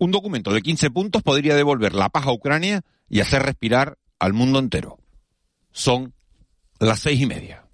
Un 0.00 0.12
documento 0.12 0.52
de 0.52 0.62
15 0.62 0.90
puntos 0.90 1.22
podría 1.24 1.56
devolver 1.56 1.92
la 1.92 2.08
paz 2.08 2.26
a 2.26 2.32
Ucrania 2.32 2.82
y 3.08 3.18
hacer 3.18 3.42
respirar 3.42 3.98
al 4.20 4.32
mundo 4.32 4.60
entero. 4.60 4.98
Son 5.72 6.14
las 6.78 7.00
seis 7.00 7.20
y 7.20 7.26
media. 7.26 7.64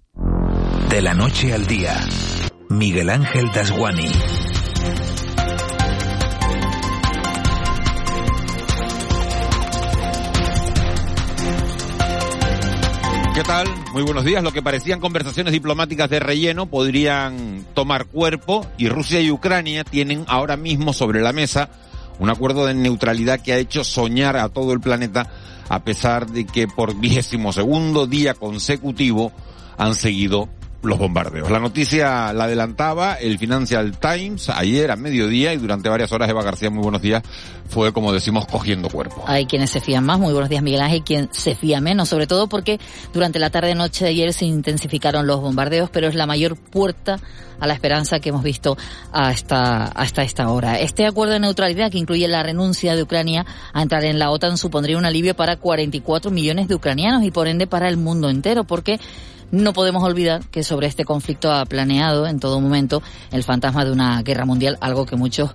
De 0.89 1.03
la 1.03 1.13
noche 1.13 1.53
al 1.53 1.67
día, 1.67 1.93
Miguel 2.69 3.11
Ángel 3.11 3.51
Dasguani. 3.53 4.09
¿Qué 13.35 13.43
tal? 13.43 13.67
Muy 13.93 14.01
buenos 14.01 14.23
días. 14.23 14.41
Lo 14.41 14.51
que 14.51 14.63
parecían 14.63 14.99
conversaciones 14.99 15.53
diplomáticas 15.53 16.09
de 16.09 16.19
relleno 16.19 16.65
podrían 16.65 17.65
tomar 17.75 18.05
cuerpo 18.05 18.65
y 18.77 18.87
Rusia 18.89 19.21
y 19.21 19.29
Ucrania 19.29 19.83
tienen 19.83 20.23
ahora 20.27 20.57
mismo 20.57 20.93
sobre 20.93 21.21
la 21.21 21.33
mesa 21.33 21.69
un 22.19 22.29
acuerdo 22.29 22.65
de 22.65 22.73
neutralidad 22.73 23.41
que 23.41 23.53
ha 23.53 23.57
hecho 23.57 23.83
soñar 23.83 24.37
a 24.37 24.49
todo 24.49 24.73
el 24.73 24.79
planeta 24.79 25.29
a 25.69 25.83
pesar 25.83 26.27
de 26.27 26.45
que 26.45 26.67
por 26.67 26.95
vigésimo 26.99 27.53
segundo 27.53 28.07
día 28.07 28.33
consecutivo 28.33 29.31
han 29.77 29.95
seguido 29.95 30.49
los 30.83 30.99
bombardeos. 30.99 31.49
La 31.49 31.59
noticia 31.59 32.31
la 32.33 32.45
adelantaba 32.45 33.15
el 33.15 33.37
Financial 33.37 33.97
Times 33.97 34.49
ayer 34.49 34.91
a 34.91 34.95
mediodía 34.95 35.53
y 35.53 35.57
durante 35.57 35.89
varias 35.89 36.11
horas 36.11 36.29
Eva 36.29 36.43
García, 36.43 36.69
muy 36.69 36.83
buenos 36.83 37.01
días, 37.01 37.23
fue 37.67 37.91
como 37.91 38.13
decimos 38.13 38.45
cogiendo 38.45 38.89
cuerpo. 38.89 39.23
Hay 39.27 39.45
quienes 39.45 39.71
se 39.71 39.81
fían 39.81 40.05
más, 40.05 40.19
muy 40.19 40.33
buenos 40.33 40.49
días 40.49 40.61
Miguel 40.61 40.81
Ángel, 40.81 41.03
quien 41.03 41.29
se 41.31 41.55
fía 41.55 41.81
menos, 41.81 42.09
sobre 42.09 42.27
todo 42.27 42.47
porque 42.47 42.79
durante 43.13 43.39
la 43.39 43.49
tarde 43.49 43.73
noche 43.75 44.05
de 44.05 44.11
ayer 44.11 44.33
se 44.33 44.45
intensificaron 44.45 45.25
los 45.25 45.41
bombardeos, 45.41 45.89
pero 45.89 46.07
es 46.07 46.15
la 46.15 46.25
mayor 46.25 46.55
puerta 46.55 47.19
a 47.59 47.67
la 47.67 47.73
esperanza 47.73 48.19
que 48.19 48.29
hemos 48.29 48.43
visto 48.43 48.77
hasta, 49.11 49.85
hasta 49.85 50.23
esta 50.23 50.49
hora. 50.49 50.79
Este 50.79 51.05
acuerdo 51.05 51.33
de 51.33 51.39
neutralidad 51.39 51.91
que 51.91 51.97
incluye 51.97 52.27
la 52.27 52.43
renuncia 52.43 52.95
de 52.95 53.03
Ucrania 53.03 53.45
a 53.73 53.81
entrar 53.81 54.03
en 54.03 54.19
la 54.19 54.29
OTAN 54.31 54.57
supondría 54.57 54.97
un 54.97 55.05
alivio 55.05 55.35
para 55.35 55.57
44 55.57 56.31
millones 56.31 56.67
de 56.67 56.75
ucranianos 56.75 57.23
y 57.23 57.31
por 57.31 57.47
ende 57.47 57.67
para 57.67 57.87
el 57.87 57.97
mundo 57.97 58.29
entero, 58.29 58.63
porque 58.65 58.99
no 59.55 59.73
podemos 59.73 60.03
olvidar 60.03 60.45
que 60.49 60.63
sobre 60.63 60.87
este 60.87 61.05
conflicto 61.05 61.51
ha 61.51 61.65
planeado 61.65 62.27
en 62.27 62.39
todo 62.39 62.59
momento 62.59 63.01
el 63.31 63.43
fantasma 63.43 63.85
de 63.85 63.91
una 63.91 64.21
guerra 64.21 64.45
mundial, 64.45 64.77
algo 64.81 65.05
que 65.05 65.15
muchos 65.15 65.51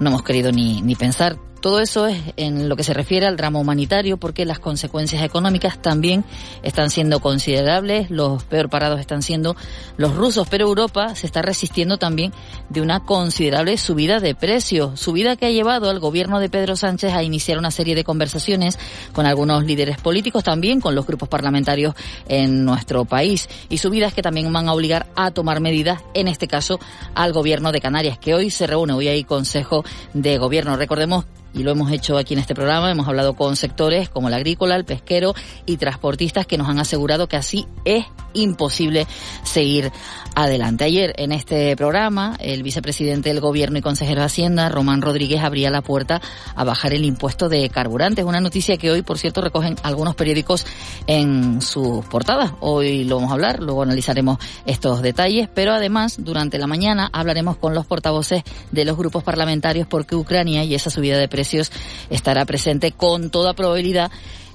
no 0.00 0.08
hemos 0.10 0.22
querido 0.22 0.52
ni, 0.52 0.82
ni 0.82 0.94
pensar. 0.96 1.45
Todo 1.60 1.80
eso 1.80 2.06
es 2.06 2.20
en 2.36 2.68
lo 2.68 2.76
que 2.76 2.84
se 2.84 2.94
refiere 2.94 3.26
al 3.26 3.36
drama 3.36 3.58
humanitario 3.58 4.18
porque 4.18 4.44
las 4.44 4.58
consecuencias 4.58 5.22
económicas 5.22 5.80
también 5.80 6.24
están 6.62 6.90
siendo 6.90 7.20
considerables, 7.20 8.10
los 8.10 8.44
peor 8.44 8.68
parados 8.68 9.00
están 9.00 9.22
siendo 9.22 9.56
los 9.96 10.14
rusos, 10.14 10.46
pero 10.48 10.66
Europa 10.66 11.14
se 11.14 11.26
está 11.26 11.42
resistiendo 11.42 11.98
también 11.98 12.32
de 12.68 12.82
una 12.82 13.00
considerable 13.00 13.78
subida 13.78 14.20
de 14.20 14.34
precios, 14.34 15.00
subida 15.00 15.36
que 15.36 15.46
ha 15.46 15.50
llevado 15.50 15.90
al 15.90 15.98
gobierno 15.98 16.40
de 16.40 16.50
Pedro 16.50 16.76
Sánchez 16.76 17.12
a 17.14 17.22
iniciar 17.22 17.58
una 17.58 17.70
serie 17.70 17.94
de 17.94 18.04
conversaciones 18.04 18.78
con 19.12 19.26
algunos 19.26 19.64
líderes 19.64 19.98
políticos, 19.98 20.44
también 20.44 20.80
con 20.80 20.94
los 20.94 21.06
grupos 21.06 21.28
parlamentarios 21.28 21.94
en 22.28 22.64
nuestro 22.64 23.04
país 23.06 23.48
y 23.68 23.78
subidas 23.78 24.14
que 24.14 24.22
también 24.22 24.52
van 24.52 24.68
a 24.68 24.72
obligar 24.72 25.06
a 25.16 25.30
tomar 25.30 25.60
medidas, 25.60 26.02
en 26.14 26.28
este 26.28 26.46
caso 26.48 26.78
al 27.14 27.32
gobierno 27.32 27.72
de 27.72 27.80
Canarias, 27.80 28.18
que 28.18 28.34
hoy 28.34 28.50
se 28.50 28.66
reúne, 28.66 28.92
hoy 28.92 29.08
hay 29.08 29.24
consejo 29.24 29.84
de 30.12 30.38
gobierno. 30.38 30.76
Recordemos 30.76 31.24
y 31.56 31.62
lo 31.62 31.70
hemos 31.70 31.90
hecho 31.90 32.18
aquí 32.18 32.34
en 32.34 32.40
este 32.40 32.54
programa, 32.54 32.90
hemos 32.90 33.08
hablado 33.08 33.34
con 33.34 33.56
sectores 33.56 34.10
como 34.10 34.28
el 34.28 34.34
agrícola, 34.34 34.76
el 34.76 34.84
pesquero 34.84 35.34
y 35.64 35.78
transportistas 35.78 36.46
que 36.46 36.58
nos 36.58 36.68
han 36.68 36.78
asegurado 36.78 37.28
que 37.28 37.36
así 37.36 37.66
es 37.86 38.04
imposible 38.34 39.06
seguir 39.42 39.90
adelante. 40.34 40.84
Ayer 40.84 41.14
en 41.16 41.32
este 41.32 41.74
programa, 41.74 42.36
el 42.40 42.62
vicepresidente 42.62 43.30
del 43.30 43.40
Gobierno 43.40 43.78
y 43.78 43.80
consejero 43.80 44.20
de 44.20 44.26
Hacienda, 44.26 44.68
Román 44.68 45.00
Rodríguez, 45.00 45.42
abría 45.42 45.70
la 45.70 45.80
puerta 45.80 46.20
a 46.54 46.64
bajar 46.64 46.92
el 46.92 47.06
impuesto 47.06 47.48
de 47.48 47.70
carburantes, 47.70 48.26
una 48.26 48.42
noticia 48.42 48.76
que 48.76 48.90
hoy, 48.90 49.00
por 49.00 49.16
cierto, 49.16 49.40
recogen 49.40 49.76
algunos 49.82 50.14
periódicos 50.14 50.66
en 51.06 51.62
sus 51.62 52.04
portadas. 52.04 52.52
Hoy 52.60 53.04
lo 53.04 53.16
vamos 53.16 53.30
a 53.30 53.34
hablar, 53.34 53.62
luego 53.62 53.82
analizaremos 53.82 54.38
estos 54.66 55.00
detalles, 55.00 55.48
pero 55.54 55.72
además, 55.72 56.16
durante 56.18 56.58
la 56.58 56.66
mañana 56.66 57.08
hablaremos 57.14 57.56
con 57.56 57.72
los 57.72 57.86
portavoces 57.86 58.42
de 58.70 58.84
los 58.84 58.98
grupos 58.98 59.24
parlamentarios 59.24 59.86
porque 59.86 60.16
Ucrania 60.16 60.62
y 60.62 60.74
esa 60.74 60.90
subida 60.90 61.16
de 61.16 61.28
precios 61.28 61.45
estará 62.10 62.44
presente 62.44 62.92
con 62.92 63.30
toda 63.30 63.54
probabilidad 63.54 64.10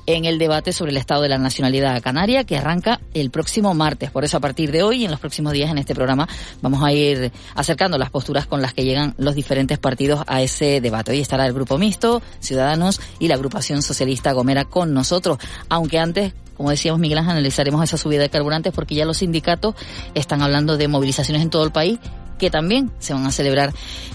en 0.06 0.26
el 0.26 0.40
debate 0.40 0.74
sobre 0.74 0.92
el 0.92 0.98
estado 0.98 1.22
de 1.22 1.30
la 1.30 1.38
nacionalidad 1.38 2.02
canaria 2.02 2.44
que 2.44 2.58
arranca 2.58 3.00
el 3.14 3.30
próximo 3.30 3.74
martes. 3.74 4.12
Por 4.12 4.24
eso 4.24 4.38
a 4.38 4.40
partir 4.40 4.72
de 4.72 4.84
hoy 4.84 5.02
y 5.02 5.06
en 5.06 5.12
los 5.12 5.20
próximos 5.20 5.54
días 5.54 5.70
en 5.70 5.78
este 5.78 5.96
programa 5.96 6.28
vamos 6.62 6.84
a 6.84 6.92
ir 6.92 7.32
acercando 7.56 7.98
las 7.98 8.10
posturas 8.10 8.48
con 8.48 8.62
las 8.62 8.74
que 8.74 8.84
llegan 8.84 9.14
los 9.18 9.36
diferentes 9.36 9.78
partidos 9.78 10.24
a 10.28 10.42
ese 10.42 10.82
debate. 10.82 11.12
Hoy 11.12 11.22
estará 11.22 11.46
el 11.46 11.54
Grupo 11.54 11.78
Mixto, 11.78 12.22
Ciudadanos 12.40 13.00
y 13.20 13.28
la 13.28 13.36
Agrupación 13.36 13.82
Socialista 13.82 14.32
Gomera 14.32 14.66
con 14.66 14.94
nosotros, 14.94 15.38
aunque 15.70 16.00
antes 16.00 16.34
como 16.58 16.70
decíamos 16.70 17.00
Miguel 17.00 17.18
Ángel, 17.18 17.32
analizaremos 17.32 17.84
esa 17.84 17.98
subida 17.98 18.22
de 18.22 18.30
carburantes 18.30 18.72
porque 18.72 18.94
ya 18.94 19.04
los 19.04 19.18
sindicatos 19.18 19.74
están 20.14 20.44
hablando 20.44 20.78
de 20.78 20.88
movilizaciones 20.88 21.42
en 21.42 21.50
todo 21.50 21.64
el 21.64 21.72
país 21.72 21.98
que 22.38 22.52
también 22.52 22.92
se 23.00 23.14
van 23.14 23.26
a 23.26 23.32
celebrar 23.32 23.74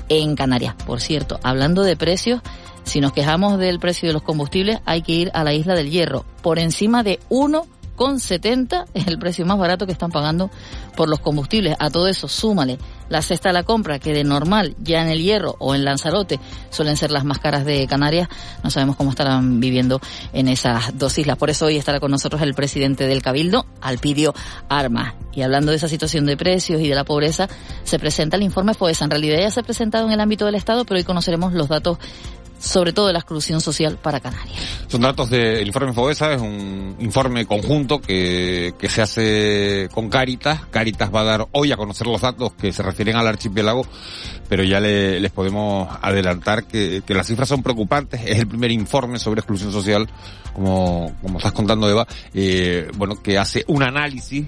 en 0.09 0.37
Canarias. 0.37 0.75
Por 0.87 1.01
cierto, 1.01 1.41
hablando 1.43 1.83
de 1.83 1.97
precios, 1.97 2.43
si 2.87 3.01
nos 3.01 3.13
quejamos 3.13 3.59
del 3.59 3.81
precio 3.81 4.09
de 4.09 4.13
los 4.13 4.23
combustibles, 4.23 4.79
hay 4.87 5.03
que 5.03 5.13
ir 5.13 5.31
a 5.35 5.43
la 5.43 5.53
isla 5.53 5.75
del 5.75 5.91
Hierro. 5.91 6.25
Por 6.41 6.61
encima 6.61 7.03
de 7.03 7.19
1,70 7.31 8.87
es 8.95 9.09
el 9.09 9.19
precio 9.19 9.45
más 9.45 9.59
barato 9.59 9.87
que 9.87 9.93
están 9.93 10.13
pagando 10.13 10.51
por 10.97 11.09
los 11.09 11.19
combustibles. 11.19 11.75
A 11.81 11.91
todo 11.91 12.07
eso, 12.07 12.29
súmale 12.29 12.79
la 13.09 13.23
cesta 13.23 13.49
de 13.49 13.55
la 13.55 13.65
compra, 13.65 13.99
que 13.99 14.13
de 14.13 14.23
normal 14.23 14.77
ya 14.79 15.03
en 15.03 15.09
el 15.09 15.21
Hierro 15.21 15.57
o 15.59 15.75
en 15.75 15.85
Lanzarote 15.85 16.39
suelen 16.71 16.97
ser 16.97 17.11
las 17.11 17.25
más 17.25 17.41
caras 17.41 17.65
de 17.65 17.89
Canarias. 17.89 18.29
No 18.63 18.71
sabemos 18.71 18.95
cómo 18.95 19.11
estarán 19.11 19.59
viviendo 19.59 20.01
en 20.33 20.47
esas 20.47 20.97
dos 20.97 21.19
islas. 21.19 21.37
Por 21.39 21.51
eso 21.51 21.67
hoy 21.67 21.77
estará 21.77 21.99
con 21.99 22.13
nosotros 22.13 22.41
el 22.41 22.55
presidente 22.55 23.09
del 23.09 23.21
Cabildo, 23.21 23.67
Alpidio 23.81 24.33
Armas. 24.69 25.15
Y 25.33 25.43
hablando 25.43 25.73
de 25.73 25.77
esa 25.77 25.89
situación 25.89 26.25
de 26.25 26.37
precios 26.37 26.81
y 26.81 26.89
de 26.89 26.95
la 26.95 27.05
pobreza, 27.05 27.49
se 27.83 27.99
presenta 27.99 28.37
el 28.37 28.45
informe 28.45 28.75
FOESA. 28.75 29.07
En 29.07 29.11
realidad 29.11 29.41
ya 29.41 29.51
se 29.51 29.59
ha 29.59 29.65
presentado 29.65 30.07
en 30.07 30.13
el 30.13 30.21
ámbito 30.21 30.47
del 30.47 30.55
Estado, 30.55 30.85
pero 30.85 30.99
hoy 30.99 31.05
conoceremos 31.05 31.53
los 31.53 31.69
datos 31.69 31.99
sobre 32.59 32.93
todo 32.93 33.13
la 33.13 33.19
exclusión 33.19 33.61
social 33.61 33.99
para 34.01 34.21
Canarias. 34.21 34.59
Son 34.89 35.01
datos 35.01 35.31
del 35.31 35.67
informe 35.67 35.93
FOESA, 35.93 36.35
es 36.35 36.41
un 36.41 36.97
informe 37.01 37.47
conjunto 37.47 38.01
que, 38.01 38.75
que 38.79 38.89
se 38.89 39.03
hace 39.03 39.89
con 39.93 40.09
Caritas. 40.09 40.61
Caritas 40.71 41.15
va 41.15 41.21
a 41.21 41.25
dar 41.25 41.49
hoy 41.53 41.73
a 41.73 41.77
conocer 41.77 42.07
los 42.07 42.21
datos 42.21 42.53
que 42.55 42.73
se 42.73 42.83
refieren 42.83 43.17
al 43.17 43.27
archipiélago, 43.27 43.87
pero 44.49 44.65
ya 44.65 44.81
le, 44.81 45.21
les 45.21 45.31
podemos 45.31 45.89
adelantar 46.01 46.65
que, 46.65 47.03
que, 47.07 47.15
las 47.15 47.27
cifras 47.27 47.49
son 47.49 47.63
preocupantes. 47.63 48.21
Es 48.25 48.39
el 48.39 48.47
primer 48.47 48.71
informe 48.71 49.19
sobre 49.19 49.41
exclusión 49.41 49.73
social, 49.73 50.09
como, 50.55 51.15
como 51.23 51.39
estás 51.39 51.53
contando, 51.53 51.89
Eva, 51.89 52.07
eh, 52.35 52.89
bueno, 52.97 53.23
que 53.23 53.39
hace 53.39 53.65
un 53.69 53.83
análisis 53.83 54.47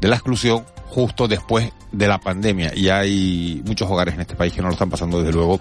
de 0.00 0.08
la 0.08 0.16
exclusión 0.16 0.64
justo 0.86 1.28
después 1.28 1.72
de 1.92 2.08
la 2.08 2.18
pandemia 2.18 2.72
y 2.74 2.88
hay 2.88 3.62
muchos 3.64 3.88
hogares 3.90 4.14
en 4.14 4.20
este 4.20 4.34
país 4.34 4.52
que 4.52 4.60
no 4.60 4.68
lo 4.68 4.72
están 4.74 4.90
pasando 4.90 5.20
desde 5.20 5.32
luego 5.32 5.60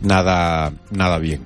nada 0.00 0.72
nada 0.90 1.18
bien. 1.18 1.44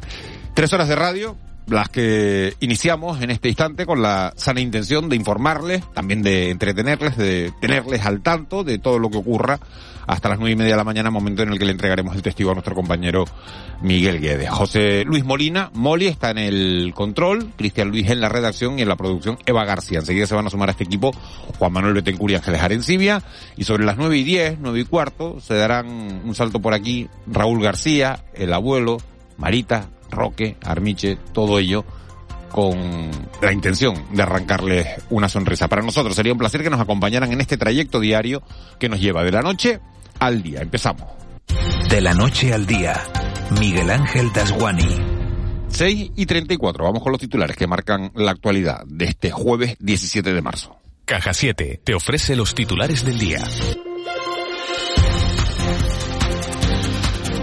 Tres 0.54 0.72
horas 0.72 0.88
de 0.88 0.96
radio, 0.96 1.36
las 1.66 1.88
que 1.88 2.54
iniciamos 2.60 3.22
en 3.22 3.30
este 3.30 3.48
instante 3.48 3.86
con 3.86 4.02
la 4.02 4.32
sana 4.36 4.60
intención 4.60 5.08
de 5.08 5.16
informarles, 5.16 5.82
también 5.92 6.22
de 6.22 6.50
entretenerles, 6.50 7.16
de 7.16 7.52
tenerles 7.60 8.04
al 8.04 8.22
tanto 8.22 8.64
de 8.64 8.78
todo 8.78 8.98
lo 8.98 9.10
que 9.10 9.18
ocurra 9.18 9.60
hasta 10.06 10.28
las 10.28 10.38
nueve 10.38 10.52
y 10.52 10.56
media 10.56 10.72
de 10.72 10.76
la 10.76 10.84
mañana, 10.84 11.10
momento 11.10 11.42
en 11.42 11.52
el 11.52 11.58
que 11.58 11.64
le 11.64 11.70
entregaremos 11.70 12.16
el 12.16 12.22
testigo 12.22 12.50
a 12.50 12.54
nuestro 12.54 12.74
compañero 12.74 13.24
Miguel 13.82 14.20
Guedes. 14.20 14.50
José 14.50 15.04
Luis 15.04 15.24
Molina, 15.24 15.70
Moli 15.74 16.06
está 16.06 16.30
en 16.30 16.38
el 16.38 16.92
control, 16.94 17.52
Cristian 17.56 17.88
Luis 17.88 18.10
en 18.10 18.20
la 18.20 18.28
redacción 18.28 18.78
y 18.78 18.82
en 18.82 18.88
la 18.88 18.96
producción 18.96 19.38
Eva 19.46 19.64
García. 19.64 20.00
Enseguida 20.00 20.26
se 20.26 20.34
van 20.34 20.46
a 20.46 20.50
sumar 20.50 20.68
a 20.68 20.72
este 20.72 20.84
equipo 20.84 21.12
Juan 21.58 21.72
Manuel 21.72 21.94
Betancourt 21.94 22.32
y 22.32 22.36
Ángeles 22.36 22.62
Arencibia. 22.62 23.22
Y 23.56 23.64
sobre 23.64 23.84
las 23.84 23.96
nueve 23.96 24.18
y 24.18 24.24
diez, 24.24 24.58
nueve 24.60 24.80
y 24.80 24.84
cuarto, 24.84 25.40
se 25.40 25.54
darán 25.54 25.86
un 26.24 26.34
salto 26.34 26.60
por 26.60 26.74
aquí 26.74 27.08
Raúl 27.28 27.62
García, 27.62 28.24
el 28.34 28.52
abuelo, 28.52 28.98
Marita, 29.36 29.88
Roque, 30.12 30.56
Armiche, 30.62 31.18
todo 31.32 31.58
ello 31.58 31.84
con 32.52 33.10
la 33.40 33.52
intención 33.52 33.94
de 34.12 34.22
arrancarles 34.22 34.86
una 35.10 35.28
sonrisa. 35.28 35.68
Para 35.68 35.82
nosotros 35.82 36.14
sería 36.14 36.32
un 36.32 36.38
placer 36.38 36.62
que 36.62 36.70
nos 36.70 36.80
acompañaran 36.80 37.32
en 37.32 37.40
este 37.40 37.56
trayecto 37.56 37.98
diario 37.98 38.42
que 38.78 38.88
nos 38.88 39.00
lleva 39.00 39.24
de 39.24 39.32
la 39.32 39.42
noche 39.42 39.80
al 40.20 40.42
día. 40.42 40.60
Empezamos. 40.60 41.06
De 41.88 42.00
la 42.00 42.14
noche 42.14 42.52
al 42.52 42.66
día, 42.66 43.02
Miguel 43.58 43.90
Ángel 43.90 44.32
Dasguani. 44.32 45.12
6 45.68 46.12
y 46.14 46.26
34. 46.26 46.84
Vamos 46.84 47.02
con 47.02 47.12
los 47.12 47.20
titulares 47.20 47.56
que 47.56 47.66
marcan 47.66 48.12
la 48.14 48.30
actualidad 48.30 48.82
de 48.86 49.06
este 49.06 49.30
jueves 49.30 49.76
17 49.80 50.32
de 50.32 50.42
marzo. 50.42 50.76
Caja 51.06 51.32
7 51.32 51.80
te 51.82 51.94
ofrece 51.94 52.36
los 52.36 52.54
titulares 52.54 53.04
del 53.04 53.18
día. 53.18 53.42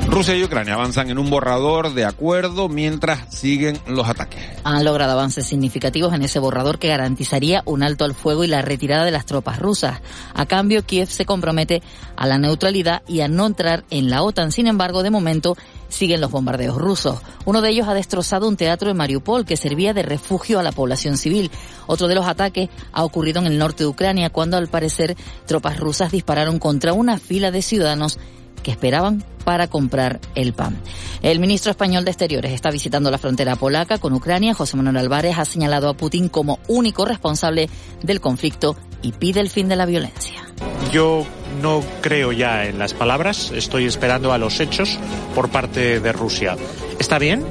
Rusia 0.09 0.35
y 0.35 0.44
Ucrania 0.44 0.73
avanzan 0.73 1.11
en 1.11 1.19
un 1.19 1.29
borrador 1.29 1.94
de 1.94 2.03
acuerdo 2.03 2.67
mientras 2.67 3.31
siguen 3.31 3.77
los 3.85 4.09
ataques. 4.09 4.41
Han 4.63 4.83
logrado 4.83 5.11
avances 5.11 5.45
significativos 5.45 6.13
en 6.13 6.23
ese 6.23 6.39
borrador 6.39 6.79
que 6.79 6.88
garantizaría 6.88 7.61
un 7.65 7.83
alto 7.83 8.06
al 8.06 8.15
fuego 8.15 8.44
y 8.44 8.47
la 8.47 8.63
retirada 8.63 9.06
de 9.06 9.11
las 9.11 9.27
tropas 9.27 9.59
rusas. 9.59 10.01
A 10.33 10.47
cambio, 10.47 10.83
Kiev 10.83 11.09
se 11.09 11.25
compromete 11.25 11.83
a 12.15 12.25
la 12.25 12.39
neutralidad 12.39 13.03
y 13.07 13.21
a 13.21 13.27
no 13.27 13.45
entrar 13.45 13.83
en 13.91 14.09
la 14.09 14.23
OTAN. 14.23 14.51
Sin 14.51 14.65
embargo, 14.65 15.03
de 15.03 15.11
momento 15.11 15.56
siguen 15.89 16.21
los 16.21 16.31
bombardeos 16.31 16.75
rusos. 16.75 17.19
Uno 17.45 17.61
de 17.61 17.69
ellos 17.69 17.88
ha 17.88 17.94
destrozado 17.94 18.47
un 18.47 18.57
teatro 18.57 18.89
en 18.89 18.97
Mariupol 18.97 19.45
que 19.45 19.57
servía 19.57 19.94
de 19.94 20.01
refugio 20.01 20.59
a 20.59 20.63
la 20.63 20.71
población 20.71 21.17
civil. 21.17 21.51
Otro 21.85 22.07
de 22.07 22.15
los 22.15 22.25
ataques 22.25 22.69
ha 22.94 23.03
ocurrido 23.03 23.41
en 23.41 23.47
el 23.47 23.59
norte 23.59 23.83
de 23.83 23.89
Ucrania 23.89 24.31
cuando 24.31 24.57
al 24.57 24.69
parecer 24.69 25.15
tropas 25.45 25.79
rusas 25.79 26.11
dispararon 26.11 26.57
contra 26.57 26.94
una 26.94 27.19
fila 27.19 27.51
de 27.51 27.61
ciudadanos 27.61 28.17
que 28.59 28.71
esperaban 28.71 29.23
para 29.44 29.67
comprar 29.67 30.19
el 30.35 30.53
pan. 30.53 30.77
El 31.21 31.39
ministro 31.39 31.71
español 31.71 32.06
de 32.06 32.11
Exteriores 32.11 32.51
está 32.51 32.69
visitando 32.71 33.09
la 33.09 33.17
frontera 33.17 33.56
polaca 33.56 33.97
con 33.97 34.13
Ucrania. 34.13 34.53
José 34.53 34.77
Manuel 34.77 34.97
Álvarez 34.97 35.38
ha 35.38 35.45
señalado 35.45 35.89
a 35.89 35.95
Putin 35.95 36.29
como 36.29 36.59
único 36.67 37.06
responsable 37.06 37.69
del 38.03 38.21
conflicto 38.21 38.75
y 39.01 39.13
pide 39.13 39.39
el 39.39 39.50
fin 39.50 39.67
de 39.67 39.75
la 39.75 39.85
violencia. 39.85 40.45
Yo 40.91 41.25
no 41.61 41.81
creo 42.01 42.31
ya 42.31 42.65
en 42.65 42.79
las 42.79 42.94
palabras, 42.94 43.51
estoy 43.51 43.85
esperando 43.85 44.33
a 44.33 44.38
los 44.38 44.59
hechos 44.59 45.00
por 45.35 45.50
parte 45.50 46.00
de 46.00 46.11
Rusia. 46.11 46.56
¿Está 47.00 47.17
bien? 47.17 47.44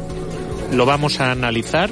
Lo 0.73 0.87
vamos 0.87 1.21
a 1.21 1.33
analizar. 1.33 1.91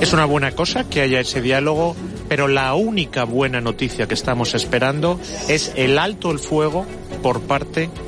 Es 0.00 0.12
una 0.12 0.24
buena 0.24 0.52
cosa 0.52 0.88
que 0.88 1.00
haya 1.00 1.20
ese 1.20 1.40
diálogo, 1.40 1.96
pero 2.28 2.46
la 2.46 2.74
única 2.74 3.24
buena 3.24 3.60
noticia 3.60 4.06
que 4.06 4.14
estamos 4.14 4.54
esperando 4.54 5.18
es 5.48 5.72
el 5.76 5.98
alto 5.98 6.30
el 6.30 6.38
fuego 6.38 6.86
por 7.22 7.40
parte 7.40 7.80
de 7.80 8.07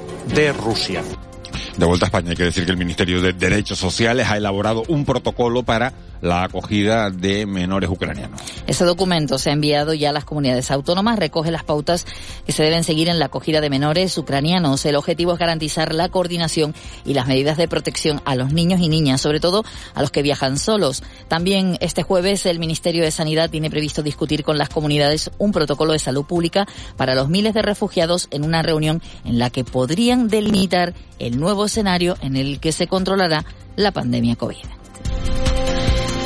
Rusia. 0.52 1.02
De 1.76 1.86
vuelta 1.86 2.06
a 2.06 2.08
España, 2.08 2.30
hay 2.30 2.36
que 2.36 2.44
decir 2.44 2.64
que 2.64 2.70
el 2.70 2.76
Ministerio 2.76 3.20
de 3.20 3.32
Derechos 3.32 3.78
Sociales 3.78 4.28
ha 4.28 4.36
elaborado 4.36 4.84
un 4.88 5.04
protocolo 5.04 5.64
para 5.64 5.92
la 6.20 6.44
acogida 6.44 7.10
de 7.10 7.46
menores 7.46 7.90
ucranianos. 7.90 8.40
Ese 8.66 8.84
documento 8.84 9.38
se 9.38 9.50
ha 9.50 9.52
enviado 9.52 9.94
ya 9.94 10.10
a 10.10 10.12
las 10.12 10.24
comunidades 10.24 10.70
autónomas, 10.70 11.18
recoge 11.18 11.50
las 11.50 11.64
pautas 11.64 12.06
que 12.46 12.52
se 12.52 12.62
deben 12.62 12.84
seguir 12.84 13.08
en 13.08 13.18
la 13.18 13.26
acogida 13.26 13.60
de 13.60 13.70
menores 13.70 14.16
ucranianos. 14.18 14.84
El 14.84 14.96
objetivo 14.96 15.32
es 15.32 15.38
garantizar 15.38 15.94
la 15.94 16.08
coordinación 16.08 16.74
y 17.04 17.14
las 17.14 17.26
medidas 17.26 17.56
de 17.56 17.68
protección 17.68 18.20
a 18.24 18.34
los 18.34 18.52
niños 18.52 18.80
y 18.80 18.88
niñas, 18.88 19.20
sobre 19.20 19.40
todo 19.40 19.64
a 19.94 20.00
los 20.02 20.10
que 20.10 20.22
viajan 20.22 20.58
solos. 20.58 21.02
También 21.28 21.78
este 21.80 22.02
jueves 22.02 22.46
el 22.46 22.58
Ministerio 22.58 23.02
de 23.02 23.10
Sanidad 23.10 23.50
tiene 23.50 23.70
previsto 23.70 24.02
discutir 24.02 24.44
con 24.44 24.58
las 24.58 24.68
comunidades 24.68 25.30
un 25.38 25.52
protocolo 25.52 25.92
de 25.92 25.98
salud 25.98 26.24
pública 26.24 26.66
para 26.96 27.14
los 27.14 27.28
miles 27.28 27.54
de 27.54 27.62
refugiados 27.62 28.28
en 28.30 28.44
una 28.44 28.62
reunión 28.62 29.02
en 29.24 29.38
la 29.38 29.50
que 29.50 29.64
podrían 29.64 30.28
delimitar 30.28 30.94
el 31.18 31.38
nuevo 31.38 31.66
escenario 31.66 32.16
en 32.20 32.36
el 32.36 32.60
que 32.60 32.72
se 32.72 32.86
controlará 32.86 33.44
la 33.76 33.92
pandemia 33.92 34.36
COVID. 34.36 34.79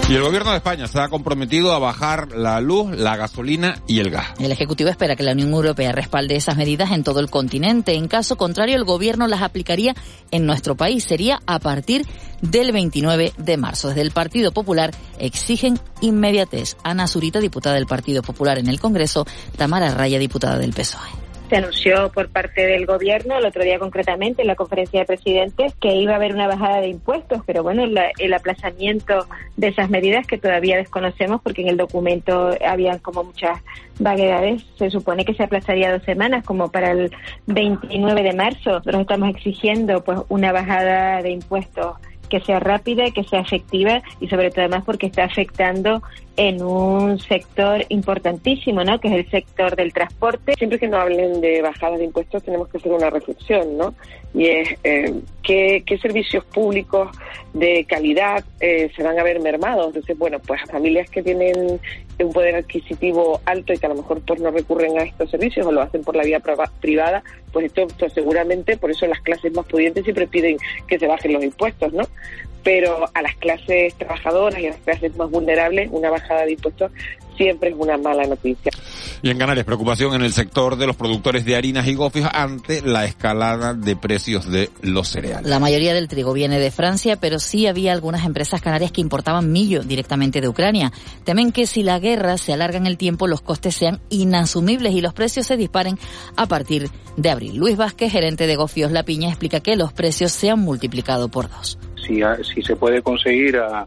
Y 0.07 0.15
el 0.17 0.23
gobierno 0.23 0.51
de 0.51 0.59
España 0.59 0.87
se 0.87 1.01
ha 1.01 1.09
comprometido 1.09 1.73
a 1.73 1.79
bajar 1.79 2.33
la 2.33 2.61
luz, 2.61 2.95
la 2.95 3.17
gasolina 3.17 3.81
y 3.87 4.01
el 4.01 4.11
gas. 4.11 4.27
El 4.39 4.53
Ejecutivo 4.53 4.91
espera 4.91 5.17
que 5.17 5.23
la 5.23 5.33
Unión 5.33 5.51
Europea 5.51 5.93
respalde 5.93 6.37
esas 6.37 6.59
medidas 6.59 6.91
en 6.91 7.03
todo 7.03 7.21
el 7.21 7.31
continente. 7.31 7.95
En 7.95 8.07
caso 8.07 8.37
contrario, 8.37 8.77
el 8.77 8.85
Gobierno 8.85 9.27
las 9.29 9.41
aplicaría 9.41 9.95
en 10.31 10.45
nuestro 10.45 10.77
país. 10.77 11.05
Sería 11.05 11.41
a 11.47 11.59
partir 11.59 12.07
del 12.43 12.73
29 12.73 13.33
de 13.39 13.57
marzo. 13.57 13.89
Desde 13.89 14.03
el 14.03 14.11
Partido 14.11 14.53
Popular 14.53 14.91
exigen 15.19 15.81
inmediatez. 16.03 16.77
Ana 16.85 17.09
Zurita, 17.09 17.41
diputada 17.41 17.77
del 17.77 17.87
Partido 17.87 18.23
Popular 18.23 18.59
en 18.59 18.69
el 18.69 18.81
Congreso, 18.81 19.27
Tamara 19.57 19.95
Raya, 19.95 20.19
diputada 20.19 20.59
del 20.59 20.75
PSOE 20.75 21.24
se 21.55 21.59
anunció 21.59 22.11
por 22.11 22.31
parte 22.31 22.67
del 22.67 22.85
gobierno 22.85 23.39
el 23.39 23.45
otro 23.45 23.63
día 23.63 23.79
concretamente 23.79 24.43
en 24.43 24.49
la 24.49 24.57
conferencia 24.57 24.99
de 24.99 25.07
presidentes 25.07 25.73
que 25.77 25.95
iba 25.95 26.13
a 26.13 26.17
haber 26.17 26.35
una 26.35 26.49
bajada 26.49 26.81
de 26.81 26.89
impuestos, 26.89 27.43
pero 27.47 27.63
bueno, 27.63 27.87
la, 27.87 28.11
el 28.19 28.35
aplazamiento 28.35 29.29
de 29.57 29.69
esas 29.69 29.89
medidas 29.89 30.27
que 30.27 30.37
todavía 30.37 30.77
desconocemos 30.77 31.41
porque 31.43 31.63
en 31.63 31.69
el 31.69 31.77
documento 31.77 32.57
habían 32.67 32.99
como 32.99 33.23
muchas 33.23 33.61
vaguedades, 34.01 34.65
se 34.77 34.91
supone 34.91 35.25
que 35.25 35.35
se 35.35 35.45
aplazaría 35.45 35.93
dos 35.93 36.03
semanas 36.03 36.45
como 36.45 36.73
para 36.73 36.91
el 36.91 37.13
29 37.47 38.25
de 38.25 38.33
marzo. 38.33 38.71
Nosotros 38.71 39.03
estamos 39.03 39.31
exigiendo 39.31 40.03
pues 40.03 40.19
una 40.29 40.51
bajada 40.51 41.23
de 41.23 41.31
impuestos 41.31 41.99
que 42.35 42.45
sea 42.45 42.59
rápida, 42.59 43.13
que 43.13 43.23
sea 43.23 43.43
efectiva 43.43 44.03
y 44.19 44.27
sobre 44.27 44.51
todo 44.51 44.63
además 44.63 44.83
porque 44.85 45.07
está 45.07 45.23
afectando 45.23 46.03
en 46.37 46.61
un 46.65 47.21
sector 47.21 47.85
importantísimo, 47.91 48.83
¿no? 48.83 48.99
Que 48.99 49.07
es 49.07 49.15
el 49.15 49.31
sector 49.31 49.77
del 49.77 49.93
transporte. 49.93 50.55
Siempre 50.55 50.81
que 50.81 50.89
nos 50.89 50.99
hablen 50.99 51.41
de 51.41 51.63
bajadas 51.63 52.01
de 52.01 52.07
impuestos 52.07 52.43
tenemos 52.43 52.67
que 52.67 52.79
hacer 52.79 52.91
una 52.91 53.09
reflexión, 53.09 53.79
¿no? 53.79 53.95
Y 54.35 54.47
es 54.47 54.69
eh, 54.83 55.15
¿qué, 55.45 55.85
qué 55.87 55.97
servicios 55.99 56.45
públicos 56.47 57.17
de 57.53 57.85
calidad 57.85 58.45
eh, 58.59 58.91
se 58.95 59.03
van 59.05 59.17
a 59.19 59.23
ver 59.23 59.41
mermados. 59.41 59.87
Entonces, 59.87 60.19
bueno, 60.19 60.41
pues 60.41 60.61
a 60.63 60.67
familias 60.67 61.09
que 61.09 61.23
tienen 61.23 61.81
un 62.19 62.33
poder 62.33 62.57
adquisitivo 62.57 63.41
alto 63.45 63.73
y 63.73 63.79
que 63.79 63.87
a 63.87 63.89
lo 63.89 63.97
mejor 63.97 64.21
pues 64.21 64.41
no 64.41 64.51
recurren 64.51 64.99
a 64.99 65.03
estos 65.03 65.31
servicios 65.31 65.67
o 65.67 65.73
lo 65.73 65.83
hacen 65.83 66.03
por 66.03 66.15
la 66.15 66.25
vía 66.25 66.41
privada, 66.81 67.23
pues 67.53 67.67
esto, 67.67 67.83
esto 67.83 68.09
seguramente, 68.11 68.77
por 68.77 68.91
eso 68.91 69.07
las 69.07 69.21
clases 69.21 69.53
más 69.55 69.67
pudientes 69.67 70.05
siempre 70.05 70.27
piden 70.27 70.59
que 70.87 70.99
se 70.99 71.07
bajen 71.07 71.33
los 71.33 71.43
impuestos, 71.43 71.93
¿no? 71.93 72.05
pero 72.65 73.11
a 73.13 73.23
las 73.23 73.37
clases 73.37 73.95
trabajadoras 73.95 74.59
y 74.59 74.67
a 74.67 74.71
las 74.71 74.81
clases 74.81 75.15
más 75.17 75.31
vulnerables 75.31 75.91
una 75.93 76.11
bajada 76.11 76.47
de 76.47 76.53
impuestos 76.53 76.91
siempre 77.37 77.71
es 77.71 77.77
una 77.79 77.97
mala 77.97 78.27
noticia. 78.27 78.71
Y 79.23 79.31
en 79.31 79.39
Canarias, 79.39 79.65
preocupación 79.65 80.15
en 80.15 80.23
el 80.23 80.33
sector 80.33 80.77
de 80.77 80.87
los 80.87 80.97
productores 80.97 81.45
de 81.45 81.57
harinas 81.57 81.87
y 81.87 81.95
gofres 81.95 82.27
ante 82.33 82.83
la 82.83 83.05
escalada 83.05 83.75
de 83.75 83.97
precios 83.97 84.51
de 84.51 84.71
los 84.83 85.09
cereales. 85.09 85.49
La 85.49 85.59
mayoría 85.59 85.95
del 85.95 86.09
trigo 86.09 86.33
viene 86.33 86.59
de 86.59 86.71
Francia, 86.71 87.17
pero 87.17 87.39
sí 87.39 87.67
había 87.67 87.93
algunas 87.93 88.25
empresas 88.27 88.61
canarias 88.61 88.93
que 88.93 89.01
importaban 89.01 89.51
millo 89.51 89.83
directamente 89.83 90.41
de 90.41 90.49
Ucrania. 90.49 90.93
Temen 91.25 91.53
que 91.53 91.67
si 91.67 91.83
la 91.83 91.99
guerra 91.99 92.37
se 92.39 92.53
alarga 92.53 92.79
en 92.79 92.87
el 92.87 92.99
tiempo, 92.99 93.27
los 93.27 93.41
costes 93.41 93.75
sean 93.75 94.01
inasumibles 94.11 94.95
y 94.95 95.01
los 95.01 95.15
precios 95.15 95.47
se 95.47 95.57
disparen 95.57 95.99
a 96.37 96.47
partir 96.47 96.91
de 97.17 97.31
abril. 97.31 97.57
Luis 97.57 97.77
Vázquez, 97.77 98.13
gerente 98.13 98.47
de 98.47 98.57
Gofios 98.57 98.93
La 98.93 99.05
Piña, 99.05 99.29
explica 99.29 99.61
que 99.61 99.77
los 99.77 99.93
precios 99.93 100.33
se 100.33 100.51
han 100.51 100.61
multiplicado 100.61 101.29
por 101.29 101.49
dos. 101.49 101.79
Si, 102.07 102.21
si 102.55 102.63
se 102.63 102.77
puede 102.77 103.01
conseguir 103.03 103.57
a 103.57 103.87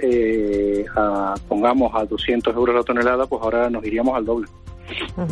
eh, 0.00 0.84
a, 0.94 1.34
pongamos 1.48 1.92
a 1.94 2.04
200 2.04 2.54
euros 2.54 2.74
la 2.74 2.82
tonelada, 2.82 3.26
pues 3.26 3.42
ahora 3.42 3.70
nos 3.70 3.84
iríamos 3.84 4.16
al 4.16 4.24
doble. 4.24 4.48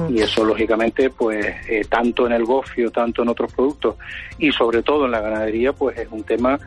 Y 0.09 0.21
eso, 0.21 0.45
lógicamente, 0.45 1.11
pues 1.11 1.45
eh, 1.69 1.83
tanto 1.89 2.27
en 2.27 2.33
el 2.33 2.45
gofio, 2.45 2.91
tanto 2.91 3.23
en 3.23 3.29
otros 3.29 3.53
productos 3.53 3.97
y 4.39 4.51
sobre 4.51 4.83
todo 4.83 5.05
en 5.05 5.11
la 5.11 5.21
ganadería, 5.21 5.73
pues 5.73 5.99
es 5.99 6.09
un 6.11 6.23
tema 6.25 6.59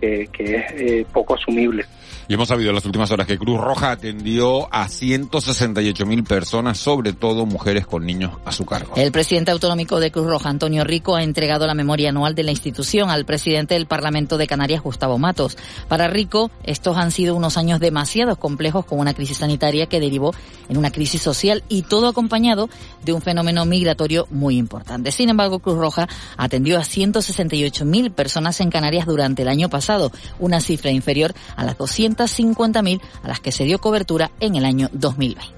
que, 0.00 0.28
que 0.32 0.56
es 0.56 0.64
eh, 0.72 1.06
poco 1.12 1.34
asumible. 1.34 1.86
Y 2.28 2.34
hemos 2.34 2.48
sabido 2.48 2.70
en 2.70 2.74
las 2.74 2.84
últimas 2.84 3.08
horas 3.12 3.26
que 3.26 3.38
Cruz 3.38 3.60
Roja 3.60 3.92
atendió 3.92 4.66
a 4.74 4.88
168.000 4.88 6.26
personas, 6.26 6.76
sobre 6.76 7.12
todo 7.12 7.46
mujeres 7.46 7.86
con 7.86 8.04
niños 8.04 8.32
a 8.44 8.50
su 8.50 8.66
cargo. 8.66 8.94
El 8.96 9.12
presidente 9.12 9.52
autonómico 9.52 10.00
de 10.00 10.10
Cruz 10.10 10.26
Roja, 10.26 10.48
Antonio 10.48 10.82
Rico, 10.82 11.14
ha 11.14 11.22
entregado 11.22 11.68
la 11.68 11.74
memoria 11.74 12.08
anual 12.08 12.34
de 12.34 12.42
la 12.42 12.50
institución 12.50 13.10
al 13.10 13.24
presidente 13.26 13.74
del 13.74 13.86
Parlamento 13.86 14.38
de 14.38 14.48
Canarias, 14.48 14.82
Gustavo 14.82 15.18
Matos. 15.18 15.56
Para 15.86 16.08
Rico, 16.08 16.50
estos 16.64 16.96
han 16.96 17.12
sido 17.12 17.36
unos 17.36 17.56
años 17.56 17.78
demasiado 17.78 18.34
complejos 18.34 18.84
con 18.86 18.98
una 18.98 19.14
crisis 19.14 19.38
sanitaria 19.38 19.86
que 19.86 20.00
derivó 20.00 20.34
en 20.68 20.78
una 20.78 20.90
crisis 20.90 21.22
social 21.22 21.62
y 21.68 21.82
todo 21.82 22.08
acompañado 22.08 22.68
de 23.04 23.12
un 23.12 23.22
fenómeno 23.22 23.64
migratorio 23.66 24.26
muy 24.30 24.56
importante. 24.56 25.12
Sin 25.12 25.28
embargo, 25.28 25.60
Cruz 25.60 25.78
Roja 25.78 26.08
atendió 26.36 26.78
a 26.78 26.82
168.000 26.82 28.10
personas 28.10 28.60
en 28.60 28.70
Canarias 28.70 29.06
durante 29.06 29.42
el 29.42 29.48
año 29.48 29.68
pasado, 29.68 30.10
una 30.40 30.60
cifra 30.60 30.90
inferior 30.90 31.32
a 31.54 31.64
las 31.64 31.78
200 31.78 32.15
50.000 32.24 33.00
a 33.22 33.28
las 33.28 33.40
que 33.40 33.52
se 33.52 33.64
dio 33.64 33.78
cobertura 33.78 34.30
en 34.40 34.56
el 34.56 34.64
año 34.64 34.88
2020. 34.92 35.54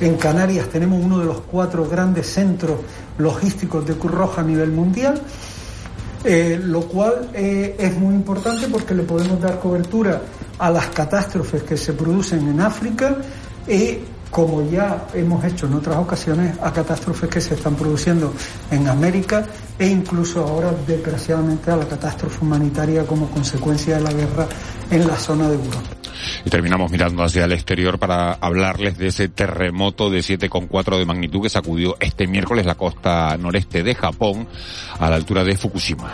En 0.00 0.16
Canarias 0.16 0.68
tenemos 0.68 1.04
uno 1.04 1.18
de 1.18 1.26
los 1.26 1.40
cuatro 1.42 1.86
grandes 1.86 2.26
centros 2.26 2.80
logísticos 3.18 3.86
de 3.86 3.94
Cruz 3.94 4.12
Roja 4.12 4.40
a 4.40 4.44
nivel 4.44 4.70
mundial, 4.70 5.20
eh, 6.24 6.58
lo 6.62 6.82
cual 6.82 7.30
eh, 7.34 7.76
es 7.78 7.98
muy 7.98 8.14
importante 8.14 8.66
porque 8.68 8.94
le 8.94 9.02
podemos 9.02 9.40
dar 9.40 9.60
cobertura 9.60 10.22
a 10.58 10.70
las 10.70 10.86
catástrofes 10.86 11.62
que 11.64 11.76
se 11.76 11.92
producen 11.92 12.48
en 12.48 12.60
África 12.60 13.16
y 13.68 13.98
como 14.30 14.68
ya 14.70 15.08
hemos 15.14 15.44
hecho 15.44 15.66
en 15.66 15.74
otras 15.74 15.96
ocasiones, 15.96 16.56
a 16.62 16.72
catástrofes 16.72 17.28
que 17.28 17.40
se 17.40 17.54
están 17.54 17.74
produciendo 17.74 18.32
en 18.70 18.86
América 18.86 19.44
e 19.78 19.86
incluso 19.86 20.40
ahora, 20.40 20.72
desgraciadamente, 20.86 21.70
a 21.70 21.76
la 21.76 21.88
catástrofe 21.88 22.44
humanitaria 22.44 23.04
como 23.06 23.28
consecuencia 23.30 23.96
de 23.96 24.02
la 24.02 24.12
guerra 24.12 24.46
en 24.90 25.06
la 25.06 25.16
zona 25.16 25.48
de 25.48 25.54
Europa. 25.54 26.00
Y 26.44 26.50
terminamos 26.50 26.90
mirando 26.90 27.22
hacia 27.22 27.44
el 27.44 27.52
exterior 27.52 27.98
para 27.98 28.32
hablarles 28.34 28.98
de 28.98 29.08
ese 29.08 29.28
terremoto 29.28 30.10
de 30.10 30.20
7,4 30.20 30.98
de 30.98 31.04
magnitud 31.04 31.42
que 31.42 31.48
sacudió 31.48 31.96
este 32.00 32.26
miércoles 32.26 32.66
la 32.66 32.74
costa 32.74 33.36
noreste 33.36 33.82
de 33.82 33.94
Japón 33.94 34.46
a 34.98 35.10
la 35.10 35.16
altura 35.16 35.44
de 35.44 35.56
Fukushima. 35.56 36.12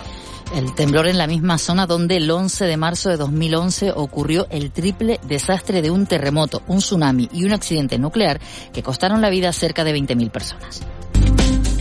El 0.55 0.75
temblor 0.75 1.07
en 1.07 1.19
la 1.19 1.27
misma 1.27 1.59
zona 1.59 1.87
donde 1.87 2.17
el 2.17 2.31
11 2.31 2.65
de 2.65 2.77
marzo 2.77 3.09
de 3.09 3.17
2011 3.17 3.93
ocurrió 3.93 4.47
el 4.51 4.71
triple 4.71 5.21
desastre 5.27 5.83
de 5.83 5.91
un 5.91 6.07
terremoto, 6.07 6.63
un 6.67 6.79
tsunami 6.79 7.29
y 7.33 7.45
un 7.45 7.53
accidente 7.53 7.99
nuclear 7.99 8.41
que 8.73 8.83
costaron 8.83 9.21
la 9.21 9.31
vida 9.31 9.51
a 9.51 9.53
cerca 9.53 9.85
de 9.85 9.95
20.000 9.95 10.31
personas. 10.31 10.83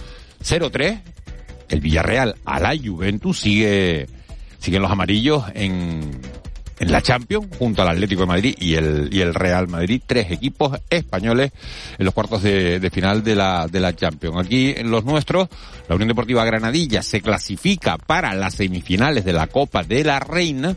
0-3. 0.43 1.03
El 1.69 1.81
Villarreal 1.81 2.37
a 2.47 2.59
la 2.59 2.75
Juventus 2.75 3.41
sigue, 3.41 4.07
siguen 4.59 4.81
los 4.81 4.91
amarillos 4.91 5.45
en, 5.53 6.23
en 6.79 6.93
la 6.93 7.03
Champions 7.03 7.47
junto 7.59 7.83
al 7.83 7.89
Atlético 7.89 8.23
de 8.23 8.27
Madrid 8.27 8.55
y 8.59 8.75
el, 8.75 9.09
y 9.13 9.21
el 9.21 9.35
Real 9.35 9.69
Madrid. 9.69 10.03
Tres 10.07 10.31
equipos 10.31 10.79
españoles 10.91 11.53
en 11.99 12.05
los 12.05 12.15
cuartos 12.15 12.43
de, 12.43 12.81
de 12.81 12.91
final 12.91 13.23
de 13.23 13.35
la, 13.35 13.67
de 13.67 13.81
la 13.81 13.95
Champions. 13.95 14.47
Aquí 14.47 14.75
en 14.77 14.91
los 14.91 15.05
nuestros, 15.05 15.49
la 15.89 15.95
Unión 15.95 16.09
Deportiva 16.09 16.45
Granadilla 16.45 17.03
se 17.03 17.21
clasifica 17.21 17.99
para 17.99 18.35
las 18.35 18.55
semifinales 18.55 19.25
de 19.25 19.33
la 19.33 19.47
Copa 19.47 19.83
de 19.83 20.05
la 20.05 20.21
Reina 20.21 20.77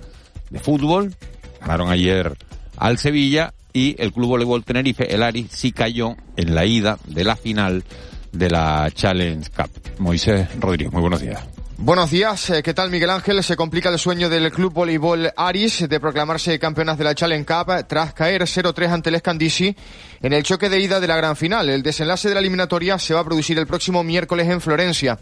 de 0.50 0.60
fútbol 0.60 1.16
Ganaron 1.62 1.90
ayer 1.90 2.38
al 2.78 2.98
Sevilla 2.98 3.54
y 3.74 3.96
el 4.02 4.12
Club 4.12 4.30
Voleibol 4.30 4.64
Tenerife, 4.64 5.14
el 5.14 5.24
Ari, 5.24 5.48
sí 5.52 5.72
cayó 5.72 6.16
en 6.36 6.56
la 6.56 6.66
ida 6.66 6.98
de 7.06 7.24
la 7.24 7.36
final 7.36 7.84
de 8.32 8.50
la 8.50 8.90
Challenge 8.94 9.50
Cup. 9.50 9.70
Moisés 10.00 10.48
Rodríguez, 10.60 10.92
muy 10.92 11.02
buenos 11.02 11.22
días. 11.22 11.44
Buenos 11.82 12.12
días, 12.12 12.50
eh, 12.50 12.62
¿qué 12.62 12.74
tal 12.74 12.92
Miguel 12.92 13.10
Ángel? 13.10 13.42
Se 13.42 13.56
complica 13.56 13.88
el 13.88 13.98
sueño 13.98 14.28
del 14.28 14.52
Club 14.52 14.74
Voleibol 14.74 15.32
Aris 15.34 15.88
de 15.88 16.00
proclamarse 16.02 16.60
campeonas 16.60 16.98
de 16.98 17.06
la 17.06 17.16
Challenge 17.16 17.46
Cup 17.46 17.88
tras 17.88 18.14
caer 18.14 18.42
0-3 18.42 18.90
ante 18.90 19.08
el 19.08 19.16
Escandisi 19.16 19.74
en 20.22 20.34
el 20.34 20.44
choque 20.44 20.68
de 20.68 20.78
ida 20.78 21.00
de 21.00 21.08
la 21.08 21.16
gran 21.16 21.38
final. 21.38 21.70
El 21.70 21.82
desenlace 21.82 22.28
de 22.28 22.34
la 22.34 22.42
eliminatoria 22.42 23.00
se 23.00 23.14
va 23.14 23.22
a 23.22 23.24
producir 23.24 23.58
el 23.58 23.66
próximo 23.66 24.04
miércoles 24.04 24.50
en 24.50 24.60
Florencia. 24.60 25.20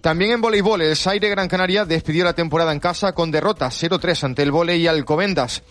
También 0.00 0.30
en 0.30 0.40
voleibol, 0.40 0.80
el 0.80 0.96
Saire 0.96 1.28
Gran 1.28 1.46
Canaria 1.46 1.84
despidió 1.84 2.24
la 2.24 2.32
temporada 2.32 2.72
en 2.72 2.80
casa 2.80 3.12
con 3.12 3.30
derrota 3.30 3.68
0-3 3.68 4.24
ante 4.24 4.42
el 4.42 4.50
volei 4.50 4.86
Alcobendas. 4.86 5.62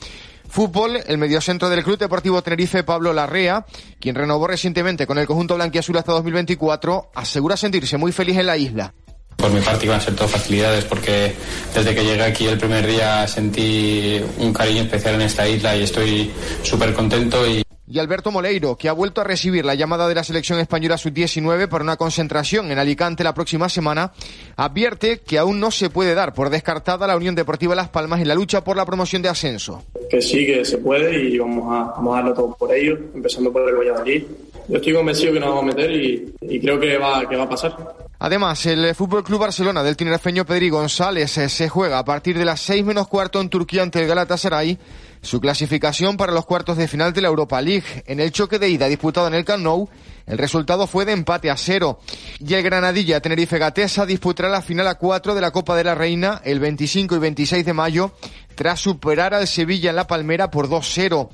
Fútbol, 0.47 0.99
el 1.07 1.17
mediocentro 1.17 1.67
del 1.67 1.83
Club 1.83 1.97
Deportivo 1.97 2.43
Tenerife, 2.43 2.83
Pablo 2.83 3.11
Larrea, 3.11 3.65
quien 3.99 4.13
renovó 4.13 4.45
recientemente 4.45 5.07
con 5.07 5.17
el 5.17 5.25
conjunto 5.25 5.55
blanquiazul 5.55 5.97
hasta 5.97 6.11
2024, 6.11 7.09
asegura 7.15 7.57
sentirse 7.57 7.97
muy 7.97 8.11
feliz 8.11 8.37
en 8.37 8.45
la 8.45 8.55
isla. 8.55 8.93
Por 9.37 9.51
mi 9.51 9.61
parte 9.61 9.85
iban 9.85 9.97
a 9.97 10.01
ser 10.01 10.15
todo 10.15 10.27
facilidades 10.27 10.83
porque 10.85 11.33
desde 11.73 11.95
que 11.95 12.03
llegué 12.03 12.23
aquí 12.23 12.47
el 12.47 12.57
primer 12.57 12.85
día 12.85 13.27
sentí 13.27 14.19
un 14.39 14.51
cariño 14.51 14.81
especial 14.83 15.15
en 15.15 15.21
esta 15.21 15.47
isla 15.47 15.75
y 15.75 15.83
estoy 15.83 16.31
súper 16.63 16.93
contento 16.93 17.47
y 17.47 17.61
y 17.89 17.99
Alberto 17.99 18.31
Moleiro, 18.31 18.75
que 18.75 18.89
ha 18.89 18.93
vuelto 18.93 19.21
a 19.21 19.23
recibir 19.23 19.63
la 19.63 19.73
llamada 19.73 20.09
de 20.09 20.15
la 20.15 20.23
selección 20.25 20.59
española 20.59 20.97
sub-19 20.97 21.69
para 21.69 21.85
una 21.85 21.95
concentración 21.95 22.69
en 22.69 22.79
Alicante 22.79 23.23
la 23.23 23.33
próxima 23.33 23.69
semana, 23.69 24.11
advierte 24.57 25.19
que 25.19 25.37
aún 25.37 25.61
no 25.61 25.71
se 25.71 25.89
puede 25.89 26.13
dar 26.13 26.33
por 26.33 26.49
descartada 26.49 27.07
la 27.07 27.15
Unión 27.15 27.33
Deportiva 27.33 27.75
Las 27.75 27.87
Palmas 27.87 28.19
en 28.19 28.27
la 28.27 28.35
lucha 28.35 28.61
por 28.61 28.75
la 28.75 28.85
promoción 28.85 29.21
de 29.21 29.29
ascenso. 29.29 29.85
Que 30.09 30.21
sí, 30.21 30.45
que 30.45 30.65
se 30.65 30.79
puede 30.79 31.29
y 31.29 31.37
vamos 31.37 31.63
a, 31.73 31.91
vamos 31.95 32.13
a 32.13 32.17
darlo 32.17 32.33
todo 32.33 32.57
por 32.57 32.75
ello, 32.75 32.97
empezando 33.15 33.53
por 33.53 33.69
el 33.69 33.75
Valladolid. 33.75 34.23
Yo 34.67 34.75
estoy 34.75 34.93
convencido 34.93 35.33
que 35.33 35.39
nos 35.39 35.49
vamos 35.49 35.63
a 35.63 35.67
meter 35.67 35.91
y, 35.91 36.59
creo 36.59 36.79
que 36.79 36.97
va, 36.97 37.19
a 37.19 37.49
pasar. 37.49 37.75
Además, 38.19 38.65
el 38.65 38.93
Fútbol 38.95 39.23
Club 39.23 39.39
Barcelona 39.39 39.81
del 39.81 39.95
tinerfeño 39.95 40.45
Pedri 40.45 40.69
González 40.69 41.37
eh, 41.37 41.49
se 41.49 41.69
juega 41.69 41.99
a 41.99 42.05
partir 42.05 42.37
de 42.37 42.43
las 42.43 42.59
6 42.61 42.83
menos 42.83 43.07
cuarto 43.07 43.39
en 43.39 43.49
Turquía 43.49 43.83
ante 43.83 44.01
el 44.01 44.07
Galatasaray 44.07 44.77
su 45.21 45.39
clasificación 45.39 46.17
para 46.17 46.31
los 46.31 46.45
cuartos 46.45 46.77
de 46.77 46.87
final 46.87 47.13
de 47.13 47.21
la 47.21 47.27
Europa 47.27 47.61
League. 47.61 48.03
En 48.05 48.19
el 48.19 48.31
choque 48.31 48.59
de 48.59 48.69
ida 48.69 48.87
disputado 48.87 49.27
en 49.27 49.33
el 49.35 49.45
Camp 49.45 49.89
el 50.25 50.37
resultado 50.37 50.87
fue 50.87 51.05
de 51.05 51.13
empate 51.13 51.49
a 51.49 51.55
cero. 51.55 51.99
Y 52.39 52.53
el 52.53 52.63
Granadilla 52.63 53.21
Tenerife 53.21 53.57
Gatesa 53.57 54.05
disputará 54.05 54.49
la 54.49 54.61
final 54.61 54.87
a 54.87 54.95
cuatro 54.95 55.33
de 55.33 55.41
la 55.41 55.51
Copa 55.51 55.75
de 55.75 55.85
la 55.85 55.95
Reina 55.95 56.41
el 56.43 56.59
25 56.59 57.15
y 57.15 57.19
26 57.19 57.65
de 57.65 57.73
mayo 57.73 58.11
tras 58.57 58.81
superar 58.81 59.33
al 59.33 59.47
Sevilla 59.47 59.91
en 59.91 59.95
la 59.95 60.07
Palmera 60.07 60.51
por 60.51 60.67
2-0. 60.67 61.29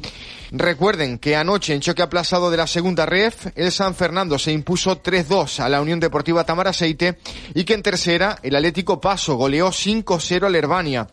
Recuerden 0.55 1.17
que 1.17 1.35
anoche 1.35 1.73
en 1.73 1.79
choque 1.79 2.03
aplazado 2.03 2.51
de 2.51 2.57
la 2.57 2.67
segunda 2.67 3.07
ref, 3.07 3.47
el 3.55 3.71
San 3.71 3.95
Fernando 3.95 4.37
se 4.37 4.51
impuso 4.51 5.01
3-2 5.01 5.59
a 5.59 5.67
la 5.67 5.81
Unión 5.81 5.99
Deportiva 5.99 6.43
Tamaraceite 6.43 7.17
y 7.55 7.63
que 7.63 7.73
en 7.73 7.81
tercera 7.81 8.37
el 8.43 8.55
Atlético 8.55 9.01
Paso 9.01 9.33
goleó 9.33 9.69
5-0 9.69 10.45
al 10.45 10.55
Herbania. 10.55 11.07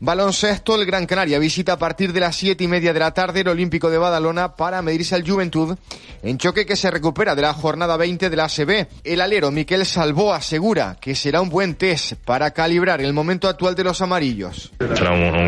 Baloncesto, 0.00 0.76
el 0.76 0.86
Gran 0.86 1.04
Canaria 1.04 1.38
visita 1.38 1.74
a 1.74 1.78
partir 1.78 2.14
de 2.14 2.20
las 2.20 2.36
siete 2.36 2.64
y 2.64 2.68
media 2.68 2.94
de 2.94 3.00
la 3.00 3.12
tarde 3.12 3.40
el 3.40 3.48
Olímpico 3.48 3.90
de 3.90 3.98
Badalona 3.98 4.56
para 4.56 4.80
medirse 4.80 5.14
al 5.14 5.28
Juventud 5.28 5.76
en 6.22 6.38
choque 6.38 6.64
que 6.64 6.76
se 6.76 6.90
recupera 6.90 7.34
de 7.34 7.42
la 7.42 7.52
jornada 7.52 7.98
20 7.98 8.30
de 8.30 8.36
la 8.36 8.44
ACB. 8.44 8.86
El 9.04 9.20
alero 9.20 9.50
Miquel 9.50 9.84
Salvó 9.84 10.32
asegura 10.32 10.96
que 10.98 11.14
será 11.14 11.42
un 11.42 11.50
buen 11.50 11.74
test 11.74 12.14
para 12.24 12.50
calibrar 12.52 13.02
el 13.02 13.12
momento 13.12 13.46
actual 13.46 13.74
de 13.74 13.84
los 13.84 14.00
amarillos. 14.00 14.72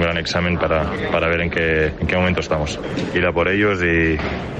Gran 0.09 0.19
examen 0.19 0.59
para, 0.59 0.91
para 1.13 1.29
ver 1.29 1.43
en 1.43 1.51
qué, 1.51 1.87
en 1.87 2.07
qué 2.07 2.17
momento 2.17 2.41
estamos. 2.41 2.81
Ir 3.15 3.27
a 3.27 3.33
por 3.33 3.49
ellos 3.49 3.79
y, 3.83 4.17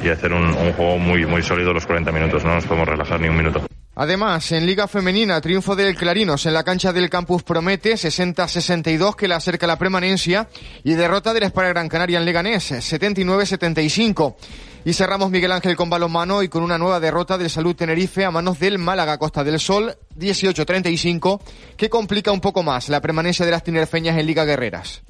y 0.07 0.11
hacer 0.11 0.33
un, 0.33 0.45
un 0.45 0.73
juego 0.75 0.99
muy, 0.99 1.25
muy 1.25 1.43
sólido 1.43 1.73
los 1.73 1.87
40 1.87 2.13
minutos. 2.13 2.45
No 2.45 2.55
nos 2.55 2.67
podemos 2.67 2.87
relajar 2.87 3.19
ni 3.19 3.29
un 3.29 3.37
minuto. 3.37 3.63
Además, 3.95 4.53
en 4.53 4.65
Liga 4.65 4.87
Femenina, 4.87 5.41
triunfo 5.41 5.75
del 5.75 5.97
Clarinos 5.97 6.47
en 6.47 6.53
la 6.53 6.63
cancha 6.63 6.93
del 6.93 7.11
Campus 7.11 7.43
Promete, 7.43 7.95
60-62 7.95 9.17
que 9.17 9.27
le 9.27 9.35
acerca 9.35 9.67
la 9.67 9.77
permanencia 9.77 10.49
y 10.85 10.95
derrota 10.95 11.35
del 11.35 11.43
Espara 11.43 11.71
Gran 11.71 11.89
Canaria 11.89 12.19
en 12.19 12.25
Leganés, 12.25 12.71
79-75. 12.71 14.37
Y 14.85 14.93
cerramos 14.93 15.31
Miguel 15.31 15.51
Ángel 15.51 15.75
con 15.75 15.91
balonmano 15.91 16.45
y 16.45 16.49
con 16.49 16.63
una 16.63 16.79
nueva 16.79 17.01
derrota 17.01 17.37
del 17.39 17.51
Salud 17.51 17.75
Tenerife 17.75 18.25
a 18.25 18.31
manos 18.31 18.61
del 18.61 18.79
Málaga 18.79 19.19
Costa 19.19 19.43
del 19.43 19.59
Sol, 19.59 19.97
18-35, 20.17 21.41
que 21.77 21.91
complica 21.91 22.31
un 22.31 22.41
poco 22.41 22.63
más 22.63 22.89
la 22.89 23.01
permanencia 23.01 23.45
de 23.45 23.51
las 23.51 23.65
tinerfeñas 23.65 24.17
en 24.17 24.27
Liga 24.27 24.45
Guerreras. 24.45 25.03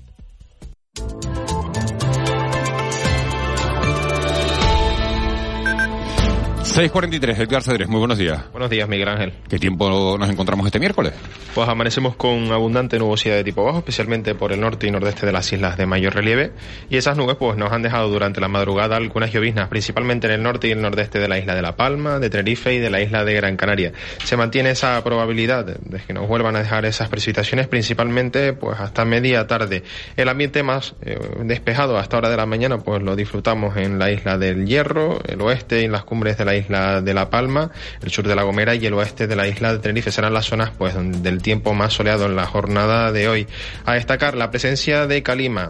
6.43, 6.79 7.41
Edgar 7.41 7.61
Cedrés, 7.65 7.89
muy 7.89 7.99
buenos 7.99 8.19
días. 8.19 8.41
Buenos 8.53 8.71
días, 8.71 8.89
Miguel 8.89 9.09
Ángel. 9.09 9.33
¿Qué 9.49 9.59
tiempo 9.59 10.17
nos 10.17 10.31
encontramos 10.31 10.65
este 10.65 10.79
miércoles? 10.79 11.13
Pues 11.53 11.69
amanecemos 11.69 12.15
con 12.15 12.53
abundante 12.53 13.01
nubosidad 13.01 13.35
de 13.35 13.43
tipo 13.43 13.65
bajo, 13.65 13.79
especialmente 13.79 14.37
por 14.37 14.53
el 14.53 14.61
norte 14.61 14.87
y 14.87 14.93
nordeste 14.93 15.27
de 15.27 15.33
las 15.33 15.53
islas 15.53 15.77
de 15.77 15.87
mayor 15.87 16.15
relieve. 16.15 16.53
Y 16.89 16.97
esas 16.97 17.17
nubes 17.17 17.35
pues 17.35 17.57
nos 17.57 17.73
han 17.73 17.83
dejado 17.83 18.09
durante 18.09 18.41
la 18.41 18.47
madrugada 18.47 18.95
algunas 18.95 19.33
lloviznas, 19.33 19.67
principalmente 19.67 20.29
en 20.29 20.35
el 20.35 20.43
norte 20.45 20.69
y 20.69 20.71
el 20.71 20.81
nordeste 20.81 21.19
de 21.19 21.27
la 21.27 21.37
isla 21.41 21.57
de 21.57 21.63
La 21.63 21.75
Palma, 21.75 22.21
de 22.21 22.31
Tenerife 22.31 22.73
y 22.73 22.79
de 22.79 22.91
la 22.91 23.03
isla 23.03 23.25
de 23.25 23.35
Gran 23.35 23.57
Canaria. 23.57 23.93
Se 24.23 24.37
mantiene 24.37 24.71
esa 24.71 25.03
probabilidad 25.03 25.65
de 25.65 25.99
que 25.99 26.13
nos 26.13 26.29
vuelvan 26.29 26.55
a 26.55 26.61
dejar 26.61 26.85
esas 26.85 27.09
precipitaciones, 27.09 27.67
principalmente 27.67 28.53
pues 28.53 28.79
hasta 28.79 29.05
media 29.05 29.49
tarde. 29.49 29.83
El 30.17 30.29
ambiente 30.29 30.63
más 30.63 30.95
eh, 31.03 31.19
despejado 31.43 31.99
hasta 31.99 32.19
hora 32.19 32.31
de 32.31 32.37
la 32.37 32.47
mañana 32.47 32.79
pues 32.79 33.03
lo 33.03 33.17
disfrutamos 33.17 33.77
en 33.77 33.99
la 33.99 34.13
isla 34.13 34.39
del 34.39 34.65
Hierro, 34.65 35.19
el 35.27 35.41
oeste 35.41 35.83
y 35.83 35.89
las 35.89 36.05
cumbres 36.05 36.39
de 36.39 36.45
la 36.45 36.55
isla 36.55 36.68
de 36.69 37.15
La 37.15 37.31
Palma, 37.31 37.71
el 38.03 38.11
sur 38.11 38.27
de 38.27 38.37
La 38.37 38.43
Gomera 38.43 38.75
y 38.75 38.85
el 38.87 38.95
oeste 38.95 39.27
de 39.27 39.37
la 39.37 39.49
isla 39.49 39.73
de 39.73 39.79
Tenerife 39.79 40.13
serán 40.13 40.35
las 40.35 40.47
zonas 40.47 40.71
pues 40.77 40.95
del 41.23 41.43
tiempo 41.43 41.75
más 41.75 41.95
soleado 41.95 42.27
en 42.27 42.37
la 42.37 42.47
jornada 42.47 43.11
de 43.13 43.29
hoy. 43.29 43.47
A 43.85 43.95
destacar 43.95 44.37
la 44.37 44.51
presencia 44.51 45.07
de 45.07 45.23
calima, 45.23 45.69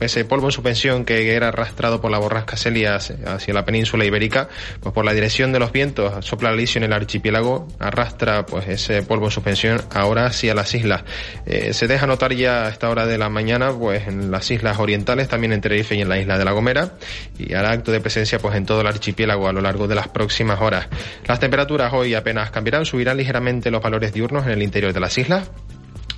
ese 0.00 0.24
polvo 0.24 0.46
en 0.46 0.52
suspensión 0.52 1.04
que 1.04 1.34
era 1.34 1.48
arrastrado 1.48 2.00
por 2.00 2.10
la 2.10 2.18
borrasca 2.18 2.56
Celia 2.56 2.96
hacia 2.96 3.54
la 3.54 3.64
península 3.64 4.04
ibérica, 4.04 4.48
pues 4.80 4.94
por 4.94 5.04
la 5.04 5.12
dirección 5.12 5.52
de 5.52 5.58
los 5.58 5.72
vientos 5.72 6.24
sopla 6.24 6.52
lisio 6.52 6.78
en 6.78 6.84
el 6.84 6.92
archipiélago, 6.92 7.66
arrastra 7.78 8.46
pues 8.46 8.68
ese 8.68 9.02
polvo 9.02 9.26
en 9.26 9.30
suspensión 9.32 9.82
ahora 9.92 10.26
hacia 10.26 10.54
las 10.54 10.74
islas. 10.74 11.02
Eh, 11.46 11.72
se 11.72 11.88
deja 11.88 12.06
notar 12.06 12.32
ya 12.34 12.66
a 12.66 12.68
esta 12.68 12.88
hora 12.88 13.06
de 13.06 13.18
la 13.18 13.28
mañana 13.28 13.72
pues 13.72 14.06
en 14.06 14.30
las 14.30 14.50
islas 14.50 14.78
orientales, 14.78 15.28
también 15.28 15.52
en 15.52 15.60
Tenerife 15.60 15.94
y 15.94 16.02
en 16.02 16.08
la 16.08 16.18
isla 16.18 16.38
de 16.38 16.44
La 16.44 16.52
Gomera, 16.52 16.92
y 17.38 17.54
hará 17.54 17.72
acto 17.72 17.90
de 17.90 18.00
presencia 18.00 18.38
pues 18.38 18.54
en 18.54 18.66
todo 18.66 18.80
el 18.80 18.86
archipiélago 18.86 19.48
a 19.48 19.52
lo 19.52 19.60
largo 19.60 19.88
de 19.88 19.94
las 19.94 20.08
próximas 20.08 20.35
horas. 20.44 20.88
Las 21.26 21.40
temperaturas 21.40 21.92
hoy 21.92 22.14
apenas 22.14 22.50
cambiarán, 22.50 22.84
subirán 22.84 23.16
ligeramente 23.16 23.70
los 23.70 23.82
valores 23.82 24.12
diurnos 24.12 24.44
en 24.46 24.52
el 24.52 24.62
interior 24.62 24.92
de 24.92 25.00
las 25.00 25.16
islas 25.18 25.50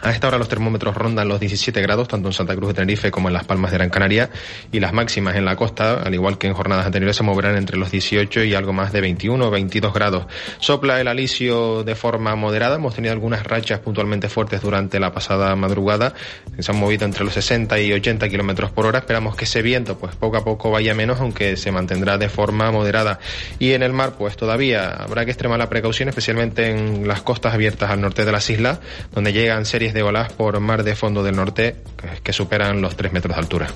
A 0.01 0.13
esta 0.13 0.29
hora 0.29 0.39
los 0.39 0.49
termómetros 0.49 0.95
rondan 0.95 1.27
los 1.27 1.41
17 1.41 1.83
grados, 1.83 2.07
tanto 2.07 2.29
en 2.29 2.33
Santa 2.33 2.55
Cruz 2.55 2.69
de 2.69 2.75
Tenerife 2.75 3.11
como 3.11 3.29
en 3.29 3.35
Las 3.35 3.45
Palmas 3.45 3.73
de 3.73 3.79
Gran 3.79 3.91
Canaria, 3.91 4.31
y 4.71 4.79
las 4.79 4.93
máximas 4.93 5.35
en 5.35 5.45
la 5.45 5.57
costa, 5.57 5.95
al 5.95 6.15
igual 6.15 6.39
que 6.39 6.47
en 6.47 6.55
jornadas 6.55 6.87
anteriores, 6.87 7.17
se 7.17 7.25
moverán 7.25 7.57
entre 7.57 7.77
los 7.77 7.91
18 7.91 8.45
y 8.45 8.55
algo 8.55 8.73
más 8.73 8.93
de 8.93 9.01
21 9.01 9.45
o 9.45 9.51
22 9.51 9.93
grados. 9.93 10.27
Sopla 10.61 11.01
el 11.01 11.09
alisio 11.09 11.83
de 11.83 11.97
forma 11.97 12.37
moderada, 12.37 12.77
hemos 12.77 12.95
tenido 12.95 13.13
algunas 13.13 13.43
rachas 13.43 13.81
puntualmente 13.81 14.29
fuertes 14.29 14.63
durante 14.63 15.01
la 15.01 15.13
pasada 15.13 15.57
madrugada, 15.57 16.15
se 16.59 16.71
han 16.71 16.79
movido 16.79 17.05
entre 17.05 17.25
los 17.25 17.35
60 17.35 17.81
y 17.81 17.93
80 17.93 18.29
kilómetros 18.29 18.71
por 18.71 18.87
hora. 18.87 19.01
Esperamos 19.01 19.37
que 19.37 19.45
ese 19.45 19.63
viento, 19.63 19.99
pues 19.99 20.15
poco 20.15 20.37
a 20.37 20.45
poco 20.45 20.71
vaya 20.71 20.95
menos, 20.95 21.21
aunque 21.21 21.57
se 21.57 21.73
mantendrá 21.73 22.19
de 22.19 22.29
forma 22.29 22.71
moderada. 22.71 23.19
Y 23.59 23.73
en 23.73 23.83
el 23.83 23.93
mar, 23.93 24.15
pues 24.17 24.37
todavía 24.37 24.91
habrá 24.91 25.25
que 25.25 25.33
extremar 25.33 25.59
la 25.59 25.69
precaución, 25.69 26.09
especialmente 26.09 26.71
en 26.71 27.07
las 27.09 27.23
costas 27.23 27.55
abiertas 27.55 27.91
al 27.91 28.01
norte 28.01 28.25
de 28.25 28.33
las 28.33 28.49
islas, 28.51 28.81
donde 29.13 29.33
llegan 29.33 29.67
series 29.67 29.88
de 29.95 30.03
olas 30.03 30.33
por 30.33 30.59
mar 30.61 30.83
de 30.85 30.95
fondo 30.95 31.23
del 31.23 31.37
norte 31.37 31.77
que, 31.97 32.23
que 32.23 32.33
superan 32.33 32.81
los 32.81 32.97
3 32.97 33.13
metros 33.13 33.35
de 33.37 33.41
altura. 33.41 33.69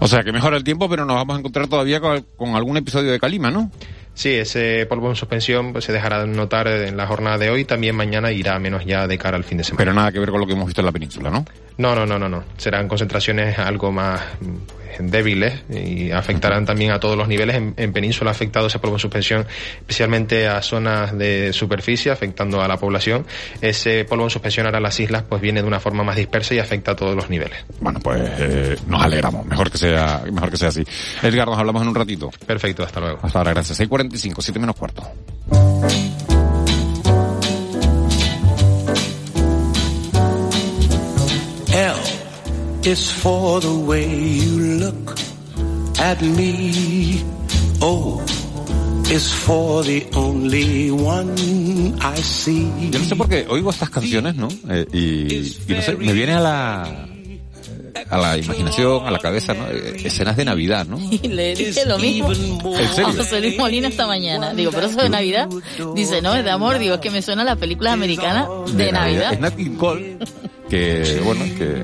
O 0.00 0.08
sea, 0.08 0.22
que 0.22 0.32
mejora 0.32 0.56
el 0.56 0.64
tiempo, 0.64 0.88
pero 0.88 1.04
nos 1.04 1.16
vamos 1.16 1.36
a 1.36 1.38
encontrar 1.40 1.66
todavía 1.68 2.00
con 2.00 2.54
algún 2.54 2.76
episodio 2.76 3.10
de 3.10 3.20
calima, 3.20 3.50
¿no? 3.50 3.70
Sí, 4.18 4.30
ese 4.30 4.84
polvo 4.86 5.10
en 5.10 5.14
suspensión 5.14 5.70
pues, 5.70 5.84
se 5.84 5.92
dejará 5.92 6.26
notar 6.26 6.66
en 6.66 6.96
la 6.96 7.06
jornada 7.06 7.38
de 7.38 7.50
hoy, 7.50 7.64
también 7.64 7.94
mañana 7.94 8.32
irá 8.32 8.58
menos 8.58 8.84
ya 8.84 9.06
de 9.06 9.16
cara 9.16 9.36
al 9.36 9.44
fin 9.44 9.58
de 9.58 9.62
semana. 9.62 9.78
Pero 9.78 9.94
nada 9.94 10.10
que 10.10 10.18
ver 10.18 10.30
con 10.30 10.40
lo 10.40 10.46
que 10.48 10.54
hemos 10.54 10.66
visto 10.66 10.80
en 10.80 10.86
la 10.86 10.90
península, 10.90 11.30
¿no? 11.30 11.44
No, 11.76 11.94
no, 11.94 12.04
no, 12.04 12.18
no, 12.18 12.28
no. 12.28 12.42
Serán 12.56 12.88
concentraciones 12.88 13.56
algo 13.60 13.92
más 13.92 14.20
mm, 14.40 15.06
débiles 15.06 15.62
y 15.70 16.10
afectarán 16.10 16.66
también 16.66 16.90
a 16.90 16.98
todos 16.98 17.16
los 17.16 17.28
niveles. 17.28 17.54
En, 17.54 17.74
en 17.76 17.92
península 17.92 18.30
ha 18.30 18.32
afectado 18.32 18.66
ese 18.66 18.80
polvo 18.80 18.96
en 18.96 18.98
suspensión, 18.98 19.46
especialmente 19.78 20.48
a 20.48 20.60
zonas 20.62 21.16
de 21.16 21.52
superficie, 21.52 22.10
afectando 22.10 22.60
a 22.60 22.66
la 22.66 22.76
población. 22.76 23.24
Ese 23.60 24.04
polvo 24.04 24.24
en 24.24 24.30
suspensión 24.30 24.66
ahora 24.66 24.78
a 24.78 24.80
las 24.80 24.98
islas 24.98 25.22
pues 25.28 25.40
viene 25.40 25.62
de 25.62 25.68
una 25.68 25.78
forma 25.78 26.02
más 26.02 26.16
dispersa 26.16 26.54
y 26.54 26.58
afecta 26.58 26.90
a 26.90 26.96
todos 26.96 27.14
los 27.14 27.30
niveles. 27.30 27.64
Bueno, 27.78 28.00
pues 28.00 28.20
eh, 28.38 28.76
nos 28.88 29.00
alegramos. 29.00 29.46
Mejor 29.46 29.70
que 29.70 29.78
sea, 29.78 30.24
mejor 30.32 30.50
que 30.50 30.56
sea 30.56 30.68
así. 30.70 30.84
Edgar, 31.22 31.46
nos 31.46 31.58
hablamos 31.58 31.82
en 31.82 31.88
un 31.88 31.94
ratito. 31.94 32.30
Perfecto, 32.44 32.82
hasta 32.82 32.98
luego. 32.98 33.20
Hasta 33.22 33.38
ahora, 33.38 33.52
gracias. 33.52 33.78
6.45, 34.10 34.42
7 34.42 34.58
menos 34.60 34.76
cuarto. 34.76 35.02
L 41.72 41.96
is 42.84 43.10
for 43.12 43.60
the 43.60 43.74
way 43.86 44.06
you 44.06 44.78
look 44.80 45.14
at 46.00 46.20
me. 46.22 47.22
O 47.80 48.20
is 49.10 49.32
for 49.32 49.84
the 49.84 50.06
only 50.14 50.90
one 50.90 51.34
I 52.00 52.16
see. 52.16 52.90
Yo 52.90 52.98
no 52.98 53.04
sé 53.04 53.16
por 53.16 53.28
qué 53.28 53.46
oigo 53.48 53.70
estas 53.70 53.90
canciones, 53.90 54.34
¿no? 54.36 54.48
Eh, 54.68 54.86
y, 54.92 55.36
y 55.36 55.74
no 55.74 55.82
sé, 55.82 55.96
me 55.96 56.12
viene 56.12 56.34
a 56.34 56.40
la 56.40 57.08
a 58.08 58.18
la 58.18 58.38
imaginación, 58.38 59.06
a 59.06 59.10
la 59.10 59.18
cabeza, 59.18 59.54
¿no? 59.54 59.66
Escenas 59.68 60.36
de 60.36 60.44
Navidad, 60.44 60.86
¿no? 60.86 60.98
Y 61.10 61.28
le 61.28 61.54
dije 61.54 61.84
lo 61.86 61.98
mismo 61.98 62.32
¿En 62.78 62.88
serio? 62.88 63.08
a 63.08 63.12
José 63.12 63.40
Luis 63.40 63.58
Molina 63.58 63.88
esta 63.88 64.06
mañana. 64.06 64.54
Digo, 64.54 64.70
pero 64.72 64.86
eso 64.86 65.00
de 65.00 65.08
Navidad. 65.08 65.48
Dice, 65.94 66.22
no, 66.22 66.34
es 66.34 66.44
de 66.44 66.50
amor. 66.50 66.78
Digo, 66.78 66.94
es 66.94 67.00
que 67.00 67.10
me 67.10 67.22
suena 67.22 67.42
a 67.42 67.44
la 67.44 67.56
película 67.56 67.92
americana 67.92 68.46
de 68.72 68.92
Navidad. 68.92 69.32
Es 69.32 69.40
Nat 69.40 69.54
King 69.54 69.76
Cole, 69.76 70.18
que, 70.68 71.20
bueno, 71.24 71.44
que, 71.56 71.82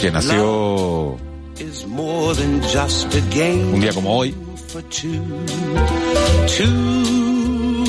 que 0.00 0.10
nació 0.10 1.18
Is 1.58 1.86
more 1.86 2.34
than 2.34 2.60
just 2.62 3.14
a 3.14 3.20
game 3.30 3.74
un 3.74 3.80
día 3.80 3.92
como 3.92 4.16
hoy 4.16 4.34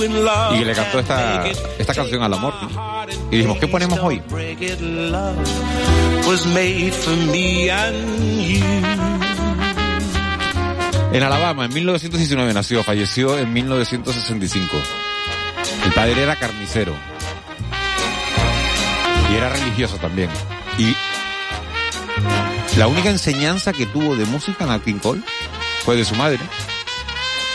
y 0.05 0.59
que 0.59 0.65
le 0.65 0.73
cantó 0.73 0.99
esta, 0.99 1.47
esta 1.77 1.93
canción 1.93 2.23
al 2.23 2.33
amor. 2.33 2.53
¿no? 2.61 2.93
Y 3.31 3.37
dijimos, 3.37 3.57
¿qué 3.59 3.67
ponemos 3.67 3.99
hoy? 3.99 4.21
En 11.11 11.21
Alabama, 11.21 11.65
en 11.65 11.73
1919 11.73 12.53
nació, 12.53 12.83
falleció 12.83 13.37
en 13.37 13.53
1965. 13.53 14.77
El 15.85 15.93
padre 15.93 16.23
era 16.23 16.35
carnicero. 16.35 16.95
Y 19.31 19.35
era 19.35 19.49
religioso 19.49 19.97
también. 19.97 20.29
Y 20.77 20.95
la 22.77 22.87
única 22.87 23.09
enseñanza 23.09 23.73
que 23.73 23.85
tuvo 23.85 24.15
de 24.15 24.25
música 24.25 24.65
Nat 24.65 24.83
King 24.83 24.99
Cole 24.99 25.21
fue 25.83 25.95
de 25.95 26.05
su 26.05 26.15
madre, 26.15 26.39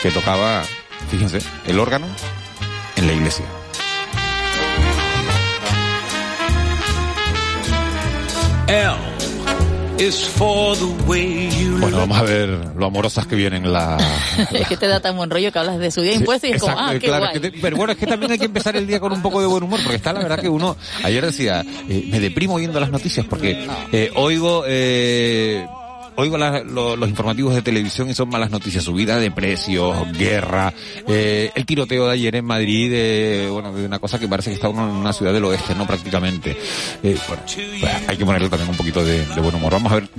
que 0.01 0.11
tocaba, 0.11 0.63
fíjense, 1.09 1.39
el 1.65 1.79
órgano 1.79 2.07
en 2.99 3.07
la 3.07 3.13
iglesia. 3.13 3.45
L 8.67 8.95
is 10.05 10.25
for 10.29 10.77
the 10.77 10.85
way 11.07 11.49
you 11.59 11.77
Bueno, 11.79 11.97
vamos 11.97 12.17
a 12.17 12.23
ver 12.23 12.49
lo 12.77 12.85
amorosas 12.85 13.25
que 13.27 13.35
vienen 13.35 13.71
la... 13.73 13.97
Es 14.53 14.67
que 14.67 14.77
te 14.77 14.87
da 14.87 14.99
tan 15.01 15.17
buen 15.17 15.29
rollo 15.29 15.51
que 15.51 15.59
hablas 15.59 15.77
de 15.79 15.91
subida 15.91 16.11
de 16.11 16.17
impuestos 16.17 16.49
y 16.49 16.53
es 16.53 16.61
como, 16.61 16.73
Exacto, 16.73 16.91
ah, 16.95 16.99
qué 16.99 17.07
claro, 17.07 17.25
guay. 17.25 17.33
que 17.33 17.51
te- 17.51 17.59
pero 17.59 17.75
bueno, 17.77 17.93
es 17.93 17.97
que 17.99 18.05
también 18.07 18.31
hay 18.31 18.39
que 18.39 18.45
empezar 18.45 18.75
el 18.77 18.87
día 18.87 18.99
con 18.99 19.11
un 19.11 19.21
poco 19.21 19.41
de 19.41 19.47
buen 19.47 19.63
humor, 19.63 19.79
porque 19.81 19.97
está 19.97 20.13
la 20.13 20.19
verdad 20.21 20.39
que 20.39 20.47
uno, 20.49 20.77
ayer 21.03 21.25
decía, 21.25 21.65
eh, 21.89 22.07
me 22.11 22.19
deprimo 22.19 22.53
oyendo 22.55 22.79
las 22.79 22.91
noticias, 22.91 23.25
porque 23.25 23.67
eh, 23.91 24.11
oigo, 24.15 24.63
eh, 24.67 25.67
oigo 26.19 26.37
la- 26.37 26.63
lo- 26.63 26.95
los 26.95 27.09
informativos 27.09 27.55
de 27.55 27.61
televisión 27.61 28.09
y 28.09 28.13
son 28.13 28.29
malas 28.29 28.51
noticias, 28.51 28.83
subida 28.83 29.17
de 29.17 29.31
precios, 29.31 29.95
guerra, 30.17 30.73
eh, 31.07 31.51
el 31.55 31.65
tiroteo 31.65 32.07
de 32.07 32.13
ayer 32.13 32.35
en 32.35 32.45
Madrid, 32.45 32.91
eh, 32.93 33.47
bueno, 33.51 33.73
de 33.73 33.85
una 33.85 33.99
cosa 33.99 34.19
que 34.19 34.27
parece 34.27 34.49
que 34.51 34.55
está 34.55 34.69
uno 34.69 34.83
en 34.89 34.95
una 34.95 35.13
ciudad 35.13 35.33
del 35.33 35.43
oeste, 35.45 35.75
¿no? 35.75 35.85
Prácticamente. 35.87 36.57
Eh, 37.03 37.17
pues 37.27 37.39
hay 38.07 38.17
que 38.17 38.25
ponerle 38.25 38.49
también 38.49 38.69
un 38.69 38.77
poquito 38.77 39.03
de, 39.03 39.23
buen 39.41 39.55
humor. 39.55 39.71
Vamos 39.73 39.91
a 39.91 39.95
ver, 39.95 40.09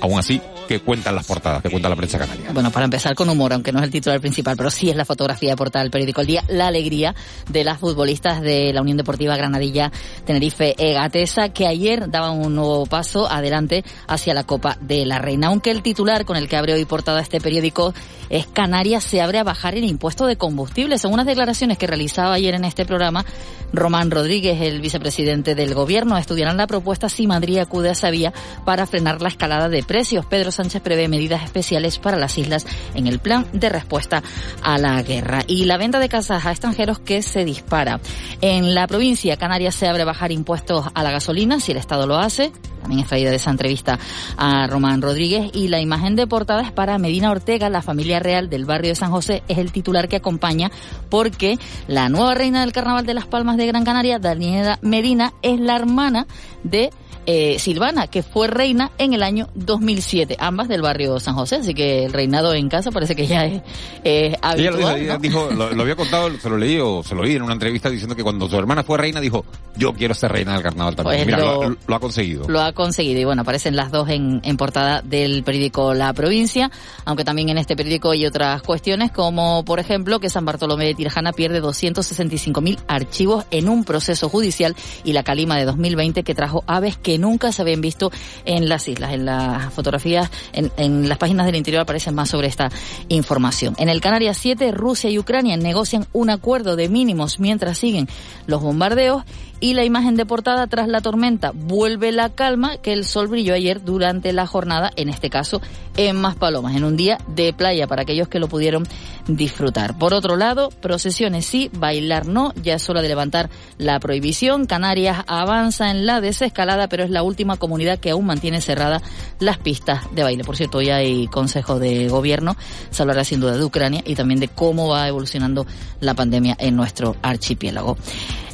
aún 0.00 0.18
así, 0.18 0.40
qué 0.68 0.80
cuentan 0.80 1.14
las 1.14 1.26
portadas, 1.26 1.62
qué 1.62 1.70
cuenta 1.70 1.88
la 1.88 1.96
prensa 1.96 2.18
canaria. 2.18 2.50
Bueno, 2.52 2.70
para 2.70 2.84
empezar 2.84 3.14
con 3.14 3.28
humor, 3.28 3.52
aunque 3.52 3.72
no 3.72 3.78
es 3.78 3.84
el 3.84 3.90
titular 3.90 4.20
principal, 4.20 4.56
pero 4.56 4.70
sí 4.70 4.90
es 4.90 4.96
la 4.96 5.04
fotografía 5.04 5.50
de 5.50 5.56
portada 5.56 5.82
del 5.82 5.90
periódico 5.90 6.20
El 6.22 6.26
Día, 6.26 6.44
la 6.48 6.66
alegría 6.68 7.14
de 7.50 7.64
las 7.64 7.78
futbolistas 7.78 8.40
de 8.40 8.72
la 8.72 8.80
Unión 8.82 8.96
Deportiva 8.96 9.36
Granadilla 9.36 9.92
Tenerife 10.24 10.74
Egatesa, 10.78 11.50
que 11.50 11.66
ayer 11.66 12.10
daban 12.10 12.38
un 12.38 12.54
nuevo 12.54 12.86
paso 12.86 13.30
adelante 13.30 13.84
hacia 14.08 14.34
la 14.34 14.44
Copa 14.44 14.76
de 14.80 15.04
la 15.06 15.18
Reina. 15.18 15.43
Aunque 15.44 15.70
el 15.70 15.82
titular 15.82 16.24
con 16.24 16.36
el 16.36 16.48
que 16.48 16.56
abre 16.56 16.74
hoy 16.74 16.84
portada 16.84 17.20
este 17.20 17.40
periódico 17.40 17.94
es 18.30 18.46
Canarias 18.46 19.04
se 19.04 19.20
abre 19.20 19.38
a 19.38 19.44
bajar 19.44 19.74
el 19.74 19.84
impuesto 19.84 20.26
de 20.26 20.36
combustible. 20.36 20.98
Según 20.98 21.14
unas 21.14 21.26
declaraciones 21.26 21.78
que 21.78 21.86
realizaba 21.86 22.34
ayer 22.34 22.54
en 22.54 22.64
este 22.64 22.84
programa, 22.84 23.24
Román 23.72 24.10
Rodríguez, 24.10 24.60
el 24.60 24.80
vicepresidente 24.80 25.54
del 25.54 25.74
gobierno, 25.74 26.16
estudiarán 26.16 26.56
la 26.56 26.66
propuesta 26.66 27.08
si 27.08 27.26
Madrid 27.26 27.58
acude 27.58 27.90
a 27.90 27.92
esa 27.92 28.10
vía 28.10 28.32
para 28.64 28.86
frenar 28.86 29.20
la 29.20 29.28
escalada 29.28 29.68
de 29.68 29.82
precios. 29.82 30.26
Pedro 30.26 30.50
Sánchez 30.50 30.82
prevé 30.82 31.08
medidas 31.08 31.44
especiales 31.44 31.98
para 31.98 32.16
las 32.16 32.38
islas 32.38 32.66
en 32.94 33.06
el 33.06 33.18
plan 33.18 33.46
de 33.52 33.68
respuesta 33.68 34.22
a 34.62 34.78
la 34.78 35.02
guerra. 35.02 35.42
Y 35.46 35.64
la 35.64 35.76
venta 35.76 35.98
de 35.98 36.08
casas 36.08 36.46
a 36.46 36.50
extranjeros 36.50 36.98
que 36.98 37.22
se 37.22 37.44
dispara. 37.44 38.00
En 38.40 38.74
la 38.74 38.86
provincia, 38.86 39.36
Canarias 39.36 39.74
se 39.74 39.88
abre 39.88 40.02
a 40.02 40.06
bajar 40.06 40.32
impuestos 40.32 40.86
a 40.94 41.02
la 41.02 41.10
gasolina 41.10 41.60
si 41.60 41.72
el 41.72 41.78
Estado 41.78 42.06
lo 42.06 42.16
hace. 42.16 42.52
También 42.84 43.00
extraída 43.00 43.30
de 43.30 43.36
esa 43.36 43.50
entrevista 43.50 43.98
a 44.36 44.66
Román 44.66 45.00
Rodríguez. 45.00 45.50
Y 45.54 45.68
la 45.68 45.80
imagen 45.80 46.16
de 46.16 46.26
portada 46.26 46.60
es 46.60 46.70
para 46.70 46.98
Medina 46.98 47.30
Ortega, 47.30 47.70
la 47.70 47.80
familia 47.80 48.20
real 48.20 48.50
del 48.50 48.66
barrio 48.66 48.90
de 48.90 48.94
San 48.94 49.10
José. 49.10 49.42
Es 49.48 49.56
el 49.56 49.72
titular 49.72 50.06
que 50.06 50.16
acompaña 50.16 50.70
porque 51.08 51.58
la 51.88 52.10
nueva 52.10 52.34
reina 52.34 52.60
del 52.60 52.72
Carnaval 52.72 53.06
de 53.06 53.14
las 53.14 53.26
Palmas 53.26 53.56
de 53.56 53.66
Gran 53.66 53.84
Canaria, 53.86 54.18
Daniela 54.18 54.78
Medina, 54.82 55.32
es 55.40 55.58
la 55.58 55.76
hermana 55.76 56.26
de 56.62 56.90
eh, 57.26 57.58
Silvana, 57.58 58.06
que 58.06 58.22
fue 58.22 58.48
reina 58.48 58.90
en 58.98 59.14
el 59.14 59.22
año 59.22 59.48
2007, 59.54 60.36
ambas 60.38 60.68
del 60.68 60.82
barrio 60.82 61.18
San 61.20 61.34
José, 61.34 61.56
así 61.56 61.72
que 61.72 62.04
el 62.04 62.12
reinado 62.12 62.52
en 62.52 62.68
casa 62.68 62.90
parece 62.90 63.16
que 63.16 63.26
ya 63.26 63.46
es, 63.46 63.62
Ella 64.04 64.36
dijo, 64.56 64.74
habitual. 64.86 65.00
ella 65.00 65.14
¿no? 65.14 65.18
dijo, 65.20 65.50
lo, 65.56 65.70
lo 65.72 65.82
había 65.82 65.96
contado, 65.96 66.30
se 66.38 66.50
lo 66.50 66.58
leí 66.58 66.78
o 66.78 67.02
se 67.02 67.14
lo 67.14 67.22
oí 67.22 67.34
en 67.34 67.40
una 67.40 67.54
entrevista 67.54 67.88
diciendo 67.88 68.14
que 68.14 68.22
cuando 68.22 68.46
su 68.46 68.56
hermana 68.58 68.82
fue 68.84 68.98
reina 68.98 69.20
dijo, 69.22 69.42
yo 69.74 69.94
quiero 69.94 70.12
ser 70.12 70.32
reina 70.32 70.52
del 70.52 70.62
carnaval 70.62 70.96
también. 70.96 71.24
Pues 71.24 71.26
Mira, 71.26 71.38
lo, 71.38 71.70
lo- 71.70 71.76
lo 71.86 71.94
ha 71.94 72.00
conseguido. 72.00 72.46
Lo 72.46 72.60
ha 72.60 72.73
conseguido 72.74 73.20
y 73.20 73.24
bueno, 73.24 73.42
aparecen 73.42 73.76
las 73.76 73.90
dos 73.90 74.08
en, 74.08 74.40
en 74.44 74.56
portada 74.56 75.02
del 75.02 75.42
periódico 75.44 75.94
La 75.94 76.12
Provincia, 76.12 76.70
aunque 77.04 77.24
también 77.24 77.48
en 77.48 77.58
este 77.58 77.76
periódico 77.76 78.10
hay 78.10 78.26
otras 78.26 78.62
cuestiones 78.62 79.12
como 79.12 79.64
por 79.64 79.80
ejemplo 79.80 80.20
que 80.20 80.28
San 80.28 80.44
Bartolomé 80.44 80.86
de 80.86 80.94
Tirjana 80.94 81.32
pierde 81.32 81.62
265.000 81.62 82.78
archivos 82.88 83.46
en 83.50 83.68
un 83.68 83.84
proceso 83.84 84.28
judicial 84.28 84.76
y 85.04 85.12
la 85.12 85.22
calima 85.22 85.56
de 85.56 85.64
2020 85.64 86.22
que 86.22 86.34
trajo 86.34 86.64
aves 86.66 86.96
que 86.96 87.18
nunca 87.18 87.52
se 87.52 87.62
habían 87.62 87.80
visto 87.80 88.10
en 88.44 88.68
las 88.68 88.88
islas. 88.88 89.12
En 89.12 89.24
las 89.24 89.72
fotografías, 89.72 90.30
en, 90.52 90.70
en 90.76 91.08
las 91.08 91.18
páginas 91.18 91.46
del 91.46 91.56
interior 91.56 91.82
aparecen 91.82 92.14
más 92.14 92.30
sobre 92.30 92.48
esta 92.48 92.70
información. 93.08 93.74
En 93.78 93.88
el 93.88 94.00
Canarias 94.00 94.36
7, 94.38 94.72
Rusia 94.72 95.10
y 95.10 95.18
Ucrania 95.18 95.56
negocian 95.56 96.06
un 96.12 96.30
acuerdo 96.30 96.76
de 96.76 96.88
mínimos 96.88 97.40
mientras 97.40 97.78
siguen 97.78 98.08
los 98.46 98.62
bombardeos 98.62 99.24
Y 99.60 99.74
la 99.74 99.84
imagen 99.84 100.16
de 100.16 100.26
portada 100.26 100.66
tras 100.66 100.88
la 100.88 101.00
tormenta 101.00 101.52
vuelve 101.54 102.12
la 102.12 102.28
calma 102.30 102.76
que 102.78 102.92
el 102.92 103.04
sol 103.04 103.28
brilló 103.28 103.54
ayer 103.54 103.82
durante 103.82 104.32
la 104.32 104.46
jornada, 104.46 104.90
en 104.96 105.08
este 105.08 105.30
caso 105.30 105.60
en 105.96 106.16
Maspalomas, 106.16 106.76
en 106.76 106.84
un 106.84 106.96
día 106.96 107.18
de 107.28 107.52
playa 107.52 107.86
para 107.86 108.02
aquellos 108.02 108.28
que 108.28 108.40
lo 108.40 108.48
pudieron 108.48 108.86
disfrutar. 109.28 109.96
Por 109.96 110.12
otro 110.12 110.36
lado, 110.36 110.70
procesiones 110.82 111.46
sí, 111.46 111.70
bailar 111.72 112.26
no, 112.26 112.52
ya 112.62 112.74
es 112.74 112.88
hora 112.90 113.00
de 113.00 113.08
levantar 113.08 113.48
la 113.78 113.98
prohibición. 114.00 114.66
Canarias 114.66 115.24
avanza 115.26 115.90
en 115.90 116.04
la 116.04 116.20
desescalada, 116.20 116.88
pero 116.88 117.04
es 117.04 117.10
la 117.10 117.22
última 117.22 117.56
comunidad 117.56 117.98
que 117.98 118.10
aún 118.10 118.26
mantiene 118.26 118.60
cerradas 118.60 119.02
las 119.44 119.58
pistas 119.58 120.02
de 120.14 120.22
baile. 120.22 120.44
Por 120.44 120.56
cierto, 120.56 120.78
hoy 120.78 120.90
hay 120.90 121.26
consejo 121.28 121.78
de 121.78 122.08
gobierno, 122.08 122.56
se 122.90 123.02
hablará 123.02 123.24
sin 123.24 123.40
duda 123.40 123.56
de 123.56 123.64
Ucrania 123.64 124.02
y 124.04 124.14
también 124.14 124.40
de 124.40 124.48
cómo 124.48 124.88
va 124.88 125.06
evolucionando 125.06 125.66
la 126.00 126.14
pandemia 126.14 126.56
en 126.58 126.76
nuestro 126.76 127.16
archipiélago. 127.22 127.96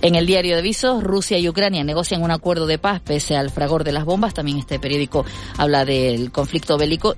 En 0.03 0.15
el 0.15 0.27
diario 0.27 0.57
de 0.57 0.63
Visos, 0.63 1.03
Rusia 1.03 1.39
y 1.39 1.49
Ucrania 1.49 1.85
negocian 1.85 2.23
un 2.23 2.31
acuerdo 2.31 2.67
de 2.67 2.79
paz 2.79 3.01
pese 3.01 3.37
al 3.37 3.51
fragor 3.51 3.85
de 3.85 3.93
las 3.93 4.05
bombas. 4.05 4.33
También 4.33 4.59
este 4.59 4.79
periódico 4.79 5.25
habla 5.59 5.85
del 5.85 6.33
conflicto 6.33 6.79
bélico 6.79 7.17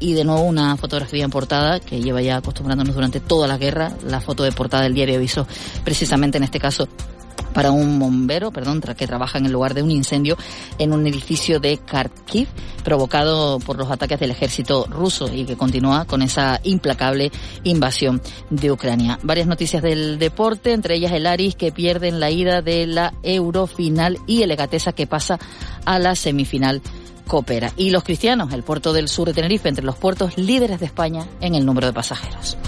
y 0.00 0.14
de 0.14 0.24
nuevo 0.24 0.42
una 0.42 0.76
fotografía 0.76 1.24
en 1.24 1.30
portada 1.30 1.80
que 1.80 2.00
lleva 2.00 2.20
ya 2.20 2.36
acostumbrándonos 2.36 2.94
durante 2.94 3.20
toda 3.20 3.46
la 3.46 3.56
guerra, 3.56 3.92
la 4.06 4.20
foto 4.20 4.42
de 4.42 4.52
portada 4.52 4.82
del 4.82 4.94
diario 4.94 5.14
de 5.14 5.20
Visos, 5.20 5.46
precisamente 5.84 6.38
en 6.38 6.44
este 6.44 6.58
caso 6.58 6.88
para 7.54 7.70
un 7.70 7.98
bombero, 7.98 8.50
perdón, 8.50 8.82
que 8.82 9.06
trabaja 9.06 9.38
en 9.38 9.46
el 9.46 9.52
lugar 9.52 9.72
de 9.72 9.82
un 9.82 9.90
incendio 9.90 10.36
en 10.78 10.92
un 10.92 11.06
edificio 11.06 11.60
de 11.60 11.78
Kharkiv 11.78 12.48
provocado 12.82 13.58
por 13.60 13.78
los 13.78 13.90
ataques 13.90 14.20
del 14.20 14.32
ejército 14.32 14.86
ruso 14.90 15.32
y 15.32 15.44
que 15.44 15.56
continúa 15.56 16.04
con 16.04 16.20
esa 16.20 16.60
implacable 16.64 17.30
invasión 17.62 18.20
de 18.50 18.72
Ucrania. 18.72 19.18
Varias 19.22 19.46
noticias 19.46 19.82
del 19.82 20.18
deporte, 20.18 20.72
entre 20.72 20.96
ellas 20.96 21.12
el 21.12 21.26
Aris 21.26 21.54
que 21.54 21.72
pierde 21.72 22.08
en 22.08 22.20
la 22.20 22.30
ida 22.30 22.60
de 22.60 22.86
la 22.86 23.14
Eurofinal 23.22 24.18
y 24.26 24.42
el 24.42 24.50
Egatesa 24.50 24.92
que 24.92 25.06
pasa 25.06 25.38
a 25.84 25.98
la 25.98 26.14
semifinal 26.16 26.82
coopera. 27.26 27.72
Y 27.76 27.90
los 27.90 28.04
cristianos, 28.04 28.52
el 28.52 28.62
puerto 28.62 28.92
del 28.92 29.08
sur 29.08 29.28
de 29.28 29.34
Tenerife, 29.34 29.68
entre 29.68 29.84
los 29.84 29.96
puertos 29.96 30.36
líderes 30.36 30.80
de 30.80 30.86
España 30.86 31.26
en 31.40 31.54
el 31.54 31.64
número 31.64 31.86
de 31.86 31.92
pasajeros. 31.92 32.58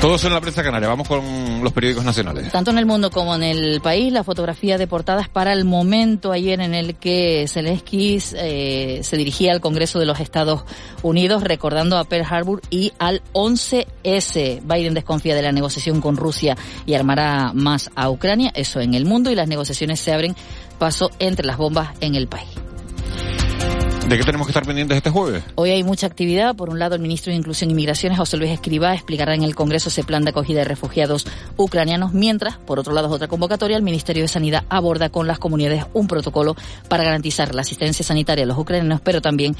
Todos 0.00 0.24
en 0.24 0.32
la 0.32 0.40
prensa 0.40 0.62
canaria. 0.62 0.88
Vamos 0.88 1.08
con 1.08 1.24
los 1.62 1.72
periódicos 1.72 2.04
nacionales. 2.04 2.52
Tanto 2.52 2.70
en 2.70 2.78
el 2.78 2.86
mundo 2.86 3.10
como 3.10 3.34
en 3.34 3.42
el 3.42 3.80
país, 3.80 4.12
la 4.12 4.22
fotografía 4.24 4.78
de 4.78 4.86
portadas 4.86 5.28
para 5.28 5.52
el 5.52 5.64
momento 5.64 6.32
ayer 6.32 6.60
en 6.60 6.74
el 6.74 6.96
que 6.96 7.46
Zelensky 7.48 8.18
eh, 8.34 9.00
se 9.02 9.16
dirigía 9.16 9.52
al 9.52 9.60
Congreso 9.60 9.98
de 9.98 10.06
los 10.06 10.20
Estados 10.20 10.64
Unidos 11.02 11.42
recordando 11.42 11.96
a 11.96 12.04
Pearl 12.04 12.26
Harbor 12.28 12.62
y 12.70 12.92
al 12.98 13.22
11S. 13.32 14.60
Biden 14.62 14.94
desconfía 14.94 15.34
de 15.34 15.42
la 15.42 15.52
negociación 15.52 16.00
con 16.00 16.16
Rusia 16.16 16.56
y 16.84 16.94
armará 16.94 17.52
más 17.54 17.90
a 17.96 18.10
Ucrania. 18.10 18.52
Eso 18.54 18.80
en 18.80 18.94
el 18.94 19.06
mundo 19.06 19.30
y 19.30 19.34
las 19.34 19.48
negociaciones 19.48 19.98
se 19.98 20.12
abren 20.12 20.36
paso 20.78 21.10
entre 21.18 21.46
las 21.46 21.56
bombas 21.56 21.90
en 22.00 22.14
el 22.14 22.28
país. 22.28 22.55
¿De 24.08 24.16
qué 24.16 24.22
tenemos 24.22 24.46
que 24.46 24.52
estar 24.52 24.64
pendientes 24.64 24.96
este 24.96 25.10
jueves? 25.10 25.42
Hoy 25.56 25.70
hay 25.70 25.82
mucha 25.82 26.06
actividad. 26.06 26.54
Por 26.54 26.70
un 26.70 26.78
lado, 26.78 26.94
el 26.94 27.00
ministro 27.00 27.32
de 27.32 27.38
Inclusión 27.38 27.72
y 27.72 27.74
Migraciones, 27.74 28.16
José 28.16 28.36
Luis 28.36 28.52
Escribá, 28.52 28.94
explicará 28.94 29.34
en 29.34 29.42
el 29.42 29.56
Congreso 29.56 29.88
ese 29.88 30.04
plan 30.04 30.22
de 30.22 30.30
acogida 30.30 30.60
de 30.60 30.64
refugiados 30.64 31.26
ucranianos, 31.56 32.12
mientras, 32.12 32.56
por 32.56 32.78
otro 32.78 32.94
lado, 32.94 33.08
otra 33.08 33.26
convocatoria, 33.26 33.76
el 33.76 33.82
Ministerio 33.82 34.22
de 34.22 34.28
Sanidad 34.28 34.62
aborda 34.68 35.08
con 35.08 35.26
las 35.26 35.40
comunidades 35.40 35.86
un 35.92 36.06
protocolo 36.06 36.54
para 36.88 37.02
garantizar 37.02 37.52
la 37.52 37.62
asistencia 37.62 38.04
sanitaria 38.04 38.44
a 38.44 38.46
los 38.46 38.56
ucranianos, 38.56 39.00
pero 39.00 39.20
también 39.20 39.56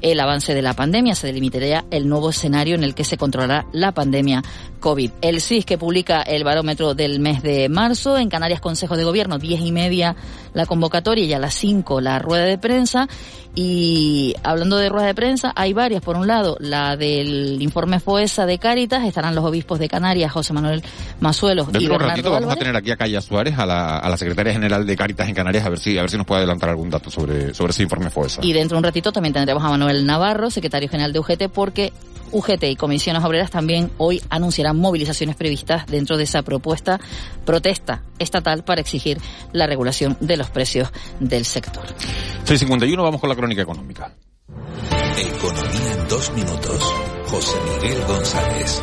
el 0.00 0.18
avance 0.18 0.54
de 0.54 0.62
la 0.62 0.72
pandemia. 0.72 1.14
Se 1.14 1.26
delimitaría 1.26 1.84
el 1.90 2.08
nuevo 2.08 2.30
escenario 2.30 2.76
en 2.76 2.84
el 2.84 2.94
que 2.94 3.04
se 3.04 3.18
controlará 3.18 3.66
la 3.72 3.92
pandemia 3.92 4.42
COVID. 4.80 5.10
El 5.20 5.42
CIS 5.42 5.66
que 5.66 5.76
publica 5.76 6.22
el 6.22 6.42
barómetro 6.42 6.94
del 6.94 7.20
mes 7.20 7.42
de 7.42 7.68
marzo, 7.68 8.16
en 8.16 8.30
Canarias 8.30 8.62
Consejo 8.62 8.96
de 8.96 9.04
Gobierno, 9.04 9.38
diez 9.38 9.60
y 9.60 9.72
media 9.72 10.16
la 10.54 10.66
convocatoria 10.66 11.24
y 11.24 11.32
a 11.32 11.38
las 11.38 11.54
cinco 11.54 12.00
la 12.00 12.18
rueda 12.18 12.44
de 12.44 12.58
prensa. 12.58 13.08
Y 13.52 14.34
hablando 14.44 14.76
de 14.76 14.88
rueda 14.88 15.06
de 15.06 15.14
prensa, 15.14 15.52
hay 15.56 15.72
varias. 15.72 16.02
Por 16.02 16.16
un 16.16 16.28
lado, 16.28 16.56
la 16.60 16.96
del 16.96 17.60
informe 17.60 17.98
FOESA 17.98 18.46
de 18.46 18.58
Cáritas, 18.58 19.04
estarán 19.04 19.34
los 19.34 19.44
obispos 19.44 19.80
de 19.80 19.88
Canarias, 19.88 20.30
José 20.30 20.52
Manuel 20.52 20.82
Mazuelos 21.18 21.66
Dentro 21.66 21.80
y 21.80 21.84
de 21.86 21.90
un 21.90 21.98
Bernardo 21.98 22.16
ratito 22.16 22.30
vamos 22.30 22.52
a 22.52 22.56
tener 22.56 22.76
aquí 22.76 22.92
a 22.92 22.96
Calla 22.96 23.20
Suárez, 23.20 23.58
a 23.58 23.66
la, 23.66 23.98
a 23.98 24.08
la 24.08 24.16
secretaria 24.16 24.52
general 24.52 24.86
de 24.86 24.96
Cáritas 24.96 25.28
en 25.28 25.34
Canarias, 25.34 25.66
a 25.66 25.68
ver 25.68 25.80
si, 25.80 25.98
a 25.98 26.02
ver 26.02 26.10
si 26.10 26.16
nos 26.16 26.26
puede 26.26 26.38
adelantar 26.38 26.70
algún 26.70 26.90
dato 26.90 27.10
sobre, 27.10 27.52
sobre 27.52 27.72
ese 27.72 27.82
informe 27.82 28.08
FOESA. 28.08 28.40
Y 28.44 28.52
dentro 28.52 28.76
de 28.76 28.78
un 28.78 28.84
ratito 28.84 29.10
también 29.10 29.32
tendremos 29.32 29.64
a 29.64 29.68
Manuel 29.68 30.06
Navarro, 30.06 30.48
secretario 30.50 30.88
general 30.88 31.12
de 31.12 31.18
UGT, 31.18 31.48
porque 31.52 31.92
UGT 32.32 32.64
y 32.64 32.76
comisiones 32.76 33.24
obreras 33.24 33.50
también 33.50 33.90
hoy 33.98 34.22
anunciarán 34.30 34.78
movilizaciones 34.78 35.36
previstas 35.36 35.86
dentro 35.86 36.16
de 36.16 36.24
esa 36.24 36.42
propuesta 36.42 37.00
protesta 37.44 38.02
estatal 38.18 38.64
para 38.64 38.80
exigir 38.80 39.18
la 39.52 39.66
regulación 39.66 40.16
de 40.20 40.36
los 40.40 40.50
precios 40.50 40.90
del 41.20 41.44
sector. 41.44 41.86
651, 42.44 43.02
vamos 43.02 43.20
con 43.20 43.28
la 43.28 43.36
crónica 43.36 43.62
económica. 43.62 44.12
Economía 45.18 45.92
en 45.98 46.08
dos 46.08 46.32
minutos. 46.32 46.94
José 47.26 47.58
Miguel 47.82 48.02
González. 48.08 48.82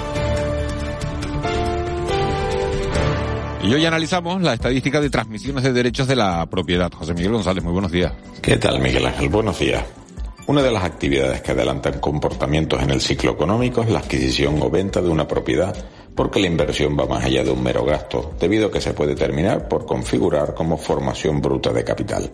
Y 3.63 3.73
hoy 3.73 3.85
analizamos 3.85 4.41
la 4.41 4.53
estadística 4.53 5.01
de 5.01 5.09
transmisiones 5.09 5.63
de 5.63 5.73
derechos 5.73 6.07
de 6.07 6.15
la 6.15 6.45
propiedad. 6.45 6.91
José 6.91 7.13
Miguel 7.13 7.33
González, 7.33 7.63
muy 7.63 7.73
buenos 7.73 7.91
días. 7.91 8.13
¿Qué 8.41 8.57
tal, 8.57 8.79
Miguel 8.79 9.07
Ángel? 9.07 9.29
Buenos 9.29 9.59
días. 9.59 9.83
Una 10.45 10.61
de 10.61 10.71
las 10.71 10.83
actividades 10.83 11.41
que 11.41 11.51
adelantan 11.51 11.99
comportamientos 11.99 12.81
en 12.81 12.91
el 12.91 13.01
ciclo 13.01 13.31
económico 13.31 13.81
es 13.81 13.89
la 13.89 13.99
adquisición 13.99 14.61
o 14.61 14.69
venta 14.69 15.01
de 15.01 15.09
una 15.09 15.27
propiedad, 15.27 15.75
porque 16.17 16.39
la 16.39 16.47
inversión 16.47 16.97
va 16.99 17.06
más 17.06 17.23
allá 17.23 17.43
de 17.43 17.51
un 17.51 17.62
mero 17.62 17.86
gasto, 17.86 18.34
debido 18.39 18.67
a 18.67 18.71
que 18.71 18.82
se 18.82 18.93
puede 18.93 19.15
terminar 19.15 19.67
por 19.69 19.86
configurar 19.86 20.56
como 20.56 20.75
formación 20.75 21.39
bruta 21.39 21.71
de 21.71 21.84
capital. 21.84 22.32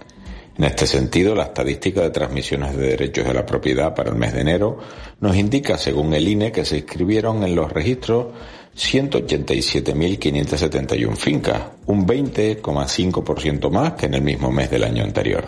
En 0.58 0.63
este 0.63 0.88
sentido, 0.88 1.36
la 1.36 1.43
estadística 1.43 2.02
de 2.02 2.10
transmisiones 2.10 2.78
de 2.78 2.88
derechos 2.88 3.28
de 3.28 3.34
la 3.34 3.46
propiedad 3.46 3.93
para 3.93 4.12
el 4.12 4.15
mes 4.15 4.34
de 4.34 4.41
enero 4.41 4.78
nos 5.19 5.36
indica, 5.36 5.78
según 5.78 6.13
el 6.13 6.28
INE, 6.28 6.52
que 6.54 6.63
se 6.63 6.78
inscribieron 6.78 7.43
en 7.43 7.56
los 7.56 7.74
registros 7.74 8.28
187.571 8.75 11.15
fincas, 11.15 11.62
un 11.86 12.07
20,5% 12.07 13.69
más 13.69 13.93
que 13.93 14.07
en 14.07 14.15
el 14.15 14.23
mismo 14.23 14.51
mes 14.51 14.71
del 14.71 14.83
año 14.83 15.03
anterior. 15.03 15.47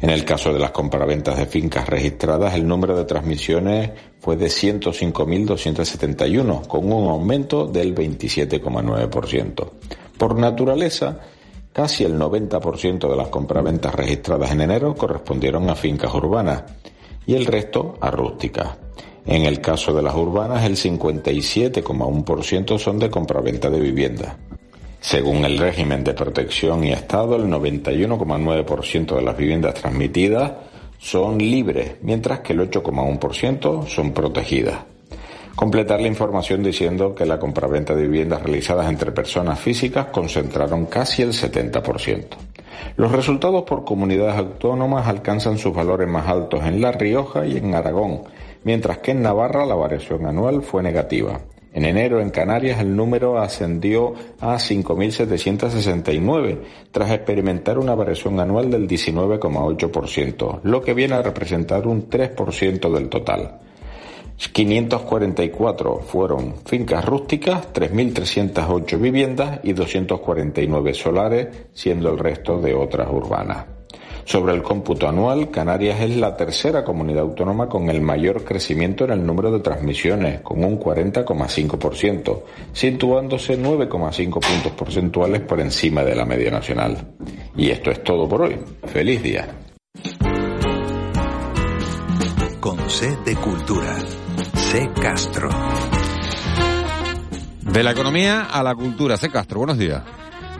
En 0.00 0.10
el 0.10 0.24
caso 0.24 0.52
de 0.52 0.60
las 0.60 0.70
compraventas 0.70 1.36
de 1.38 1.46
fincas 1.46 1.88
registradas, 1.88 2.54
el 2.54 2.64
número 2.66 2.96
de 2.96 3.04
transmisiones 3.04 3.90
fue 4.20 4.36
de 4.36 4.46
105.271, 4.46 6.66
con 6.66 6.92
un 6.92 7.08
aumento 7.08 7.66
del 7.66 7.94
27,9%. 7.94 9.70
Por 10.16 10.36
naturaleza, 10.36 11.20
casi 11.72 12.04
el 12.04 12.18
90% 12.18 13.08
de 13.08 13.16
las 13.16 13.28
compraventas 13.28 13.94
registradas 13.94 14.50
en 14.52 14.60
enero 14.60 14.94
correspondieron 14.94 15.70
a 15.70 15.74
fincas 15.74 16.12
urbanas 16.14 16.64
y 17.26 17.34
el 17.34 17.46
resto 17.46 17.96
a 18.00 18.10
rústicas. 18.10 18.87
En 19.28 19.44
el 19.44 19.60
caso 19.60 19.92
de 19.92 20.00
las 20.00 20.14
urbanas, 20.14 20.64
el 20.64 20.74
57,1% 20.74 22.78
son 22.78 22.98
de 22.98 23.10
compraventa 23.10 23.68
de 23.68 23.78
vivienda. 23.78 24.38
Según 25.02 25.44
el 25.44 25.58
régimen 25.58 26.02
de 26.02 26.14
protección 26.14 26.82
y 26.84 26.92
estado, 26.92 27.36
el 27.36 27.44
91,9% 27.44 29.16
de 29.16 29.22
las 29.22 29.36
viviendas 29.36 29.74
transmitidas 29.74 30.52
son 30.98 31.36
libres, 31.36 31.96
mientras 32.00 32.40
que 32.40 32.54
el 32.54 32.70
8,1% 32.70 33.86
son 33.86 34.12
protegidas. 34.12 34.78
Completar 35.54 36.00
la 36.00 36.08
información 36.08 36.62
diciendo 36.62 37.14
que 37.14 37.26
la 37.26 37.38
compraventa 37.38 37.94
de 37.94 38.04
viviendas 38.04 38.42
realizadas 38.42 38.88
entre 38.88 39.12
personas 39.12 39.60
físicas 39.60 40.06
concentraron 40.06 40.86
casi 40.86 41.20
el 41.20 41.34
70%. 41.34 42.28
Los 42.96 43.12
resultados 43.12 43.64
por 43.64 43.84
comunidades 43.84 44.38
autónomas 44.38 45.06
alcanzan 45.06 45.58
sus 45.58 45.74
valores 45.74 46.08
más 46.08 46.26
altos 46.26 46.64
en 46.64 46.80
La 46.80 46.92
Rioja 46.92 47.44
y 47.44 47.58
en 47.58 47.74
Aragón, 47.74 48.22
mientras 48.64 48.98
que 48.98 49.12
en 49.12 49.22
Navarra 49.22 49.64
la 49.66 49.74
variación 49.74 50.26
anual 50.26 50.62
fue 50.62 50.82
negativa. 50.82 51.40
En 51.72 51.84
enero 51.84 52.20
en 52.20 52.30
Canarias 52.30 52.80
el 52.80 52.96
número 52.96 53.38
ascendió 53.38 54.14
a 54.40 54.56
5.769 54.56 56.58
tras 56.90 57.10
experimentar 57.10 57.78
una 57.78 57.94
variación 57.94 58.40
anual 58.40 58.70
del 58.70 58.88
19,8%, 58.88 60.60
lo 60.62 60.82
que 60.82 60.94
viene 60.94 61.14
a 61.14 61.22
representar 61.22 61.86
un 61.86 62.08
3% 62.08 62.92
del 62.92 63.08
total. 63.08 63.60
544 64.52 66.00
fueron 66.00 66.54
fincas 66.64 67.04
rústicas, 67.04 67.72
3.308 67.72 69.00
viviendas 69.00 69.60
y 69.64 69.72
249 69.72 70.94
solares, 70.94 71.48
siendo 71.72 72.10
el 72.10 72.18
resto 72.18 72.60
de 72.60 72.74
otras 72.74 73.08
urbanas. 73.10 73.77
Sobre 74.28 74.52
el 74.52 74.62
cómputo 74.62 75.08
anual, 75.08 75.50
Canarias 75.50 76.02
es 76.02 76.14
la 76.18 76.36
tercera 76.36 76.84
comunidad 76.84 77.22
autónoma 77.22 77.66
con 77.66 77.88
el 77.88 78.02
mayor 78.02 78.44
crecimiento 78.44 79.04
en 79.04 79.12
el 79.12 79.24
número 79.24 79.50
de 79.50 79.60
transmisiones, 79.60 80.42
con 80.42 80.62
un 80.62 80.78
40,5%, 80.78 82.42
situándose 82.74 83.58
9,5 83.58 84.30
puntos 84.32 84.72
porcentuales 84.72 85.40
por 85.40 85.60
encima 85.60 86.04
de 86.04 86.14
la 86.14 86.26
media 86.26 86.50
nacional. 86.50 87.14
Y 87.56 87.70
esto 87.70 87.90
es 87.90 88.04
todo 88.04 88.28
por 88.28 88.42
hoy. 88.42 88.56
Feliz 88.84 89.22
día. 89.22 89.48
Con 92.60 92.90
C 92.90 93.16
de 93.24 93.34
Cultura. 93.34 93.96
C 94.52 94.90
Castro. 95.00 95.48
De 97.62 97.82
la 97.82 97.92
economía 97.92 98.42
a 98.42 98.62
la 98.62 98.74
cultura. 98.74 99.16
C. 99.16 99.30
Castro, 99.30 99.60
buenos 99.60 99.78
días. 99.78 100.02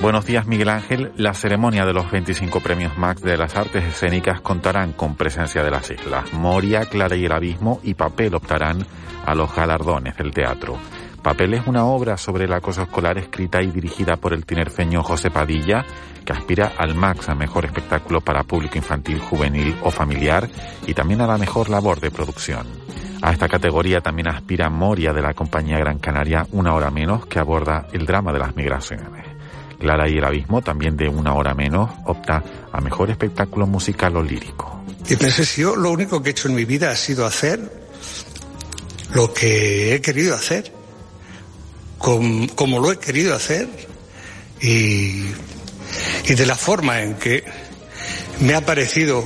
Buenos 0.01 0.27
días, 0.27 0.47
Miguel 0.47 0.69
Ángel. 0.69 1.13
La 1.17 1.35
ceremonia 1.35 1.85
de 1.85 1.93
los 1.93 2.09
25 2.09 2.61
premios 2.61 2.97
Max 2.97 3.21
de 3.21 3.37
las 3.37 3.57
artes 3.57 3.85
escénicas 3.85 4.41
contarán 4.41 4.93
con 4.93 5.17
presencia 5.17 5.65
de 5.65 5.73
las 5.73 5.91
islas. 5.91 6.33
Moria, 6.33 6.83
Clara 6.85 7.17
y 7.17 7.25
el 7.25 7.33
Abismo 7.33 7.81
y 7.83 7.95
Papel 7.95 8.33
optarán 8.37 8.87
a 9.27 9.35
los 9.35 9.53
galardones 9.53 10.17
del 10.17 10.33
teatro. 10.33 10.79
Papel 11.21 11.55
es 11.55 11.67
una 11.67 11.85
obra 11.85 12.17
sobre 12.17 12.45
el 12.45 12.53
acoso 12.53 12.83
escolar 12.83 13.19
escrita 13.19 13.61
y 13.61 13.73
dirigida 13.73 14.17
por 14.17 14.33
el 14.33 14.47
tinerfeño 14.47 15.03
José 15.03 15.33
Padilla, 15.33 15.85
que 16.25 16.33
aspira 16.33 16.75
al 16.79 16.95
Max 16.95 17.29
a 17.29 17.35
mejor 17.35 17.65
espectáculo 17.65 18.21
para 18.21 18.45
público 18.45 18.79
infantil, 18.79 19.19
juvenil 19.19 19.75
o 19.83 19.91
familiar 19.91 20.49
y 20.87 20.95
también 20.95 21.23
a 21.23 21.27
la 21.27 21.39
mejor 21.39 21.71
labor 21.71 21.99
de 21.99 22.13
producción. 22.13 22.69
A 23.21 23.33
esta 23.33 23.49
categoría 23.49 24.01
también 24.01 24.29
aspira 24.29 24.71
Moria 24.71 25.13
de 25.13 25.23
la 25.23 25.35
compañía 25.35 25.77
Gran 25.79 25.99
Canaria 25.99 26.47
Una 26.53 26.73
Hora 26.73 26.93
Menos, 26.93 27.27
que 27.27 27.41
aborda 27.41 27.89
el 27.93 28.07
drama 28.07 28.33
de 28.33 28.39
las 28.39 28.55
migraciones. 28.55 29.28
Clara 29.79 30.09
y 30.09 30.19
el 30.19 30.25
Abismo, 30.25 30.63
también 30.63 30.97
de 30.97 31.09
Una 31.09 31.35
Hora 31.35 31.55
Menos, 31.55 31.91
opta 32.05 32.43
a 32.73 32.81
mejor 32.81 33.11
espectáculo 33.11 33.67
musical 33.67 34.17
o 34.17 34.23
lírico. 34.23 34.85
Y 35.09 35.17
pensé, 35.17 35.45
si 35.45 35.63
yo 35.63 35.77
lo 35.77 35.91
único 35.91 36.23
que 36.23 36.31
he 36.31 36.33
hecho 36.33 36.49
en 36.49 36.55
mi 36.55 36.65
vida 36.65 36.91
ha 36.91 36.97
sido 36.97 37.25
hacer 37.25 37.61
lo 39.15 39.33
que 39.33 39.95
he 39.95 40.01
querido 40.01 40.35
hacer, 40.35 40.73
como, 41.99 42.79
lo 42.81 42.93
he 42.93 42.99
querido 42.99 43.35
hacer 43.35 43.69
y, 44.61 45.25
y 46.25 46.35
de 46.35 46.47
la 46.47 46.57
forma 46.57 47.03
en 47.03 47.15
que 47.15 47.45
me 48.41 48.55
ha 48.55 48.61
parecido 48.61 49.25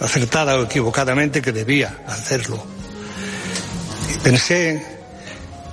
acertada 0.00 0.56
o 0.56 0.64
equivocadamente 0.64 1.42
que 1.42 1.52
debía 1.52 2.04
hacerlo. 2.06 2.62
Y 4.14 4.18
pensé 4.20 4.98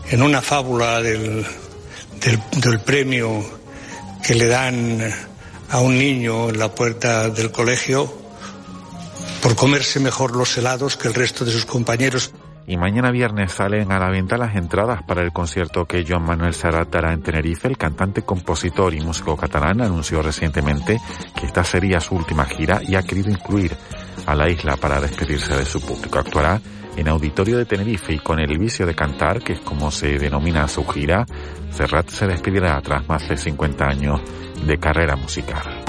en 0.10 0.22
una 0.22 0.42
fábula 0.42 1.02
del, 1.02 1.46
del, 2.20 2.40
del 2.62 2.80
premio 2.82 3.44
que 4.26 4.34
le 4.34 4.48
dan 4.48 5.00
a 5.70 5.80
un 5.82 6.00
niño 6.00 6.50
en 6.50 6.58
la 6.58 6.74
puerta 6.74 7.30
del 7.30 7.52
colegio 7.52 8.12
por 9.44 9.56
comerse 9.56 10.00
mejor 10.00 10.36
los 10.36 10.58
helados 10.58 10.98
que 10.98 11.08
el 11.08 11.14
resto 11.14 11.46
de 11.46 11.52
sus 11.52 11.66
compañeros. 11.66 12.34
Y 12.66 12.78
mañana 12.78 13.12
viernes 13.12 13.52
salen 13.52 13.92
a 13.92 14.00
la 14.00 14.10
venta 14.10 14.38
las 14.38 14.56
entradas 14.56 15.04
para 15.04 15.22
el 15.22 15.32
concierto 15.32 15.86
que 15.86 16.04
Joan 16.08 16.24
Manuel 16.24 16.56
Serrat 16.56 16.90
dará 16.90 17.14
en 17.14 17.22
Tenerife. 17.22 17.68
El 17.68 17.78
cantante, 17.78 18.24
compositor 18.24 18.96
y 18.96 19.02
músico 19.02 19.38
catalán 19.38 19.82
anunció 19.82 20.24
recientemente 20.24 21.00
que 21.40 21.46
esta 21.46 21.64
sería 21.64 22.00
su 22.00 22.16
última 22.16 22.46
gira 22.46 22.82
y 22.82 22.96
ha 22.96 23.04
querido 23.04 23.30
incluir 23.30 23.78
a 24.26 24.34
la 24.34 24.50
isla 24.50 24.76
para 24.78 25.00
despedirse 25.00 25.56
de 25.56 25.66
su 25.66 25.80
público. 25.82 26.18
Actuará 26.18 26.60
en 26.96 27.08
Auditorio 27.08 27.58
de 27.58 27.66
Tenerife 27.66 28.14
y 28.14 28.20
con 28.20 28.40
el 28.40 28.58
vicio 28.58 28.86
de 28.86 28.96
cantar, 28.96 29.42
que 29.42 29.54
es 29.54 29.60
como 29.60 29.92
se 29.92 30.18
denomina 30.18 30.68
su 30.68 30.86
gira, 30.86 31.26
Serrat 31.72 32.10
se 32.10 32.28
despedirá 32.28 32.80
tras 32.82 33.08
más 33.08 33.28
de 33.28 33.38
50 33.38 33.86
años 33.86 34.22
de 34.66 34.78
carrera 34.78 35.16
musical. 35.16 35.84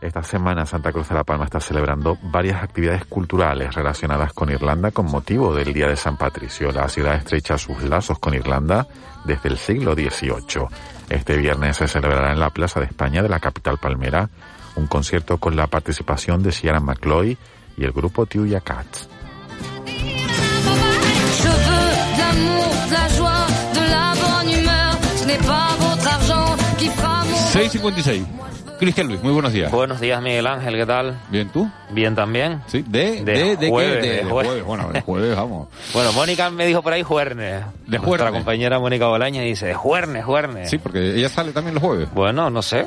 Esta 0.00 0.22
semana 0.22 0.64
Santa 0.64 0.92
Cruz 0.92 1.10
de 1.10 1.14
la 1.14 1.24
Palma 1.24 1.44
está 1.44 1.60
celebrando 1.60 2.16
varias 2.22 2.62
actividades 2.62 3.04
culturales 3.04 3.74
relacionadas 3.74 4.32
con 4.32 4.50
Irlanda 4.50 4.90
con 4.92 5.06
motivo 5.06 5.54
del 5.54 5.74
Día 5.74 5.88
de 5.88 5.96
San 5.96 6.16
Patricio. 6.16 6.72
La 6.72 6.88
ciudad 6.88 7.16
estrecha 7.16 7.58
sus 7.58 7.82
lazos 7.82 8.18
con 8.18 8.32
Irlanda 8.32 8.86
desde 9.24 9.50
el 9.50 9.58
siglo 9.58 9.92
XVIII. 9.92 10.68
Este 11.10 11.36
viernes 11.36 11.76
se 11.76 11.86
celebrará 11.86 12.32
en 12.32 12.40
la 12.40 12.48
Plaza 12.48 12.80
de 12.80 12.86
España 12.86 13.22
de 13.22 13.28
la 13.28 13.40
capital 13.40 13.76
palmera 13.76 14.30
un 14.76 14.86
concierto 14.86 15.36
con 15.36 15.54
la 15.54 15.66
participación 15.66 16.42
de 16.42 16.52
Sierra 16.52 16.80
McCloy 16.80 17.36
y 17.76 17.84
el 17.84 17.92
grupo 17.92 18.24
Tuya 18.24 18.60
Cats. 18.60 19.08
6.56. 27.52 28.59
Cristian 28.80 29.08
Luis, 29.08 29.22
muy 29.22 29.32
buenos 29.34 29.52
días. 29.52 29.70
Buenos 29.70 30.00
días, 30.00 30.22
Miguel 30.22 30.46
Ángel, 30.46 30.74
¿qué 30.74 30.86
tal? 30.86 31.18
Bien, 31.28 31.48
¿tú? 31.50 31.70
Bien 31.90 32.14
también. 32.14 32.62
Sí, 32.66 32.82
de, 32.88 33.22
de, 33.22 33.56
de, 33.58 33.68
jueves? 33.68 34.02
De, 34.02 34.08
de 34.08 34.24
jueves. 34.24 34.46
jueves. 34.48 34.64
Bueno, 34.64 34.90
de 34.90 35.00
jueves, 35.02 35.36
vamos. 35.36 35.68
Bueno, 35.92 36.12
Mónica 36.14 36.48
me 36.48 36.64
dijo 36.64 36.80
por 36.80 36.94
ahí 36.94 37.02
juernes. 37.02 37.60
De 37.86 37.98
Nuestra 37.98 38.00
juernes. 38.00 38.32
compañera 38.32 38.78
Mónica 38.78 39.06
Bolaña 39.06 39.42
dice, 39.42 39.74
juernes, 39.74 40.24
juernes. 40.24 40.70
Sí, 40.70 40.78
porque 40.78 41.14
ella 41.14 41.28
sale 41.28 41.52
también 41.52 41.74
los 41.74 41.82
jueves. 41.84 42.08
Bueno, 42.14 42.48
no 42.48 42.62
sé. 42.62 42.86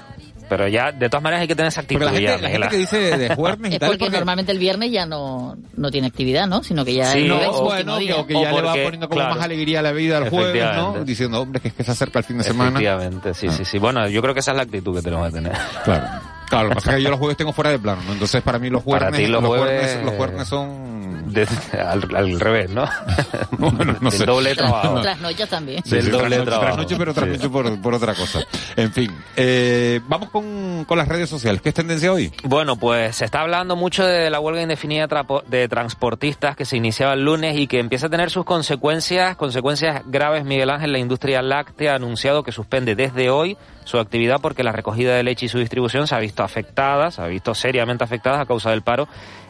Pero 0.56 0.68
ya, 0.68 0.92
de 0.92 1.10
todas 1.10 1.24
maneras 1.24 1.42
hay 1.42 1.48
que 1.48 1.56
tener 1.56 1.70
esa 1.70 1.82
actitud. 1.82 2.02
Porque 2.04 2.22
la 2.22 2.22
ya, 2.22 2.30
gente, 2.38 2.42
la 2.44 2.48
Miguel 2.50 2.62
gente 2.70 2.76
que 2.76 2.98
dice 3.10 3.18
de 3.18 3.36
jueves 3.36 3.72
y 3.72 3.74
Es 3.74 3.80
tal, 3.80 3.90
porque 3.90 4.10
normalmente 4.12 4.52
el 4.52 4.60
viernes 4.60 4.92
ya 4.92 5.06
no, 5.08 5.58
no 5.76 5.90
tiene 5.90 6.08
actividad, 6.08 6.46
¿no? 6.48 6.62
Sino 6.64 6.86
que 6.86 6.94
ya 6.94 7.12
Sí, 7.12 7.28
no, 7.28 7.38
bueno, 7.64 7.96
último 7.98 8.16
que, 8.16 8.22
o 8.22 8.28
que 8.28 8.34
ya 8.46 8.54
O 8.54 8.62
le 8.62 8.68
va 8.68 8.74
poniendo 8.74 9.10
como 9.10 9.20
claro. 9.22 9.36
más 9.36 9.44
alegría 9.44 9.80
a 9.80 9.82
la 9.82 9.92
vida 9.94 10.18
al 10.18 10.30
jueves, 10.30 10.64
¿no? 10.76 11.04
Diciendo, 11.04 11.42
hombre, 11.42 11.60
que 11.60 11.70
es 11.70 11.74
que 11.74 11.84
se 11.84 11.92
acerca 11.92 12.20
el 12.20 12.26
fin 12.26 12.38
de 12.38 12.44
semana. 12.44 12.70
Efectivamente, 12.70 13.34
sí, 13.34 13.50
sí, 13.50 13.66
sí. 13.66 13.80
Bueno, 13.80 14.08
yo 14.08 14.22
creo 14.22 14.34
que 14.36 14.42
esa 14.42 14.52
es 14.52 14.58
la 14.58 14.64
actitud 14.64 14.96
que 14.96 15.02
tenemos 15.02 15.28
que 15.30 15.34
tener. 15.34 15.54
Claro. 15.84 16.08
Claro, 16.50 16.66
lo 16.66 16.70
que 16.72 16.76
pasa 16.76 16.92
es 16.92 16.98
que 16.98 17.04
yo 17.04 17.10
los 17.10 17.18
jueves 17.18 17.36
tengo 17.38 17.52
fuera 17.52 17.72
de 17.72 17.80
plano, 17.80 18.04
¿no? 18.06 18.14
Entonces 18.14 18.42
para 18.44 18.60
mí 18.60 18.70
los 18.70 18.84
Para 18.84 19.08
jueves, 19.10 19.26
ti 19.26 19.32
los 19.32 19.44
jueves- 19.44 20.04
los 20.06 20.14
jueves 20.14 20.48
son... 20.48 21.23
De- 21.34 21.48
al, 21.80 22.16
al 22.16 22.40
revés, 22.40 22.70
¿no? 22.70 22.86
bueno, 23.58 23.96
no 24.00 24.10
Del 24.10 24.20
sé. 24.20 24.26
doble 24.26 24.56
Tras, 24.56 24.70
trabajo. 24.70 25.02
trasnochas 25.02 25.50
también. 25.50 25.84
Sí, 25.84 25.96
Del 25.96 26.06
sí, 26.06 26.10
doble 26.12 26.28
trasnoche, 26.38 26.46
trabajo. 26.50 26.66
trasnoche, 26.76 26.96
pero 26.98 27.14
Sí. 27.14 27.20
trasnoche 27.20 27.50
por, 27.50 27.82
por 27.82 27.94
otra 27.94 28.14
cosa. 28.16 28.40
En 28.76 28.92
fin, 28.92 29.12
eh, 29.36 30.00
vamos 30.08 30.30
con, 30.30 30.86
con 30.86 30.98
las 30.98 31.08
redes 31.08 31.30
sociales. 31.30 31.62
¿Qué 31.62 31.70
es 31.70 31.76
tendencia 31.76 32.12
hoy? 32.12 32.32
Bueno, 32.44 32.76
pues 32.78 33.16
se 33.18 33.26
está 33.26 33.42
hablando 33.42 33.76
mucho 33.76 34.06
de 34.06 34.30
la 34.30 34.40
huelga 34.40 34.62
indefinida 34.62 35.08
trapo- 35.08 35.44
de 35.48 35.68
transportistas 35.68 36.56
que 36.56 36.66
se 36.66 36.78
iniciaba 36.78 37.14
el 37.14 37.24
lunes 37.26 37.58
y 37.58 37.68
que 37.68 37.80
empieza 37.80 38.08
a 38.08 38.10
tener 38.10 38.30
sus 38.30 38.46
consecuencias, 38.46 39.36
consecuencias 39.36 40.02
graves. 40.06 40.44
Miguel 40.46 40.70
Ángel, 40.70 40.92
la 40.92 41.00
industria 41.00 41.42
láctea 41.42 41.94
ha 41.94 41.96
anunciado 41.96 42.44
que 42.44 42.52
suspende 42.52 42.96
desde 42.96 43.30
hoy 43.30 43.58
su 43.86 43.98
actividad 44.00 44.38
porque 44.42 44.64
la 44.64 44.72
recogida 44.72 45.16
de 45.16 45.24
leche 45.24 45.46
y 45.46 45.50
su 45.50 45.60
distribución 45.60 46.08
se 46.08 46.16
ha 46.16 46.20
visto 46.20 46.44
afectada, 46.44 47.12
se 47.12 47.22
ha 47.22 47.28
visto 47.28 47.54
seriamente 47.54 48.04
afectada 48.04 48.42
a 48.42 48.46
causa 48.46 48.70
del 48.72 48.82
paro 48.82 49.08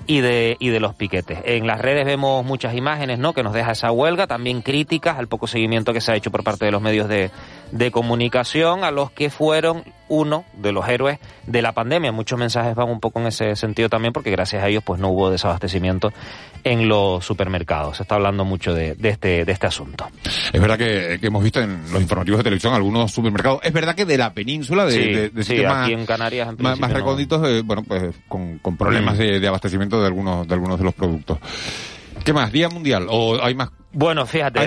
y 0.07 0.21
de, 0.21 0.57
y 0.59 0.69
de 0.69 0.79
los 0.79 0.95
piquetes. 0.95 1.39
En 1.45 1.65
las 1.73 1.81
redes 1.81 2.05
vemos 2.05 2.45
muchas 2.45 2.75
imágenes, 2.75 3.17
¿no? 3.17 3.33
Que 3.33 3.41
nos 3.41 3.51
deja 3.51 3.71
esa 3.71 3.91
huelga, 3.91 4.27
también 4.27 4.61
críticas 4.61 5.17
al 5.17 5.27
poco 5.27 5.47
seguimiento 5.47 5.91
que 5.91 6.01
se 6.01 6.11
ha 6.11 6.15
hecho 6.15 6.29
por 6.29 6.43
parte 6.43 6.65
de 6.65 6.71
los 6.71 6.83
medios 6.83 7.07
de, 7.07 7.31
de 7.73 7.89
comunicación 7.89 8.83
a 8.83 8.91
los 8.91 9.09
que 9.09 9.31
fueron 9.31 9.83
uno 10.07 10.45
de 10.53 10.71
los 10.71 10.87
héroes 10.87 11.17
de 11.47 11.63
la 11.63 11.71
pandemia. 11.71 12.11
Muchos 12.11 12.37
mensajes 12.37 12.75
van 12.75 12.87
un 12.87 12.99
poco 12.99 13.19
en 13.19 13.25
ese 13.27 13.55
sentido 13.55 13.89
también 13.89 14.13
porque 14.13 14.29
gracias 14.29 14.63
a 14.63 14.67
ellos 14.67 14.83
pues 14.85 15.01
no 15.01 15.09
hubo 15.09 15.31
desabastecimiento 15.31 16.13
en 16.63 16.87
los 16.87 17.25
supermercados. 17.25 17.97
Se 17.97 18.03
está 18.03 18.13
hablando 18.13 18.45
mucho 18.45 18.75
de, 18.75 18.93
de 18.93 19.09
este, 19.09 19.43
de 19.43 19.51
este 19.51 19.65
asunto. 19.65 20.07
Es 20.53 20.61
verdad 20.61 20.77
que, 20.77 21.17
que 21.19 21.27
hemos 21.27 21.41
visto 21.43 21.61
en 21.61 21.81
los 21.91 21.99
informativos 21.99 22.37
de 22.39 22.43
televisión 22.43 22.75
algunos 22.75 23.11
supermercados. 23.11 23.61
Es 23.63 23.73
verdad 23.73 23.95
que 23.95 24.05
de 24.05 24.19
la 24.19 24.33
península, 24.35 24.85
de, 24.85 24.91
Sí, 24.91 24.99
de- 25.33 25.43
sí, 25.43 25.65
aquí 25.65 25.93
en 25.93 26.05
Canarias 26.05 26.49
en 26.49 26.63
más, 26.63 26.79
más 26.79 26.91
no. 26.91 26.95
recónditos, 26.97 27.47
eh, 27.49 27.63
bueno, 27.65 27.81
pues 27.87 28.03
con, 28.27 28.59
con 28.59 28.77
problemas 28.77 29.15
Mm. 29.15 29.17
de, 29.17 29.39
de 29.39 29.47
abastecimiento 29.47 29.99
de 29.99 30.05
algunos, 30.05 30.47
de 30.47 30.53
algunos 30.53 30.77
de 30.77 30.85
los 30.85 30.93
productos. 30.93 31.39
¿Qué 32.23 32.33
más? 32.33 32.51
¿Día 32.51 32.69
mundial? 32.69 33.07
¿O 33.09 33.41
hay 33.43 33.55
más? 33.55 33.69
Bueno, 33.95 34.25
fíjate, 34.25 34.59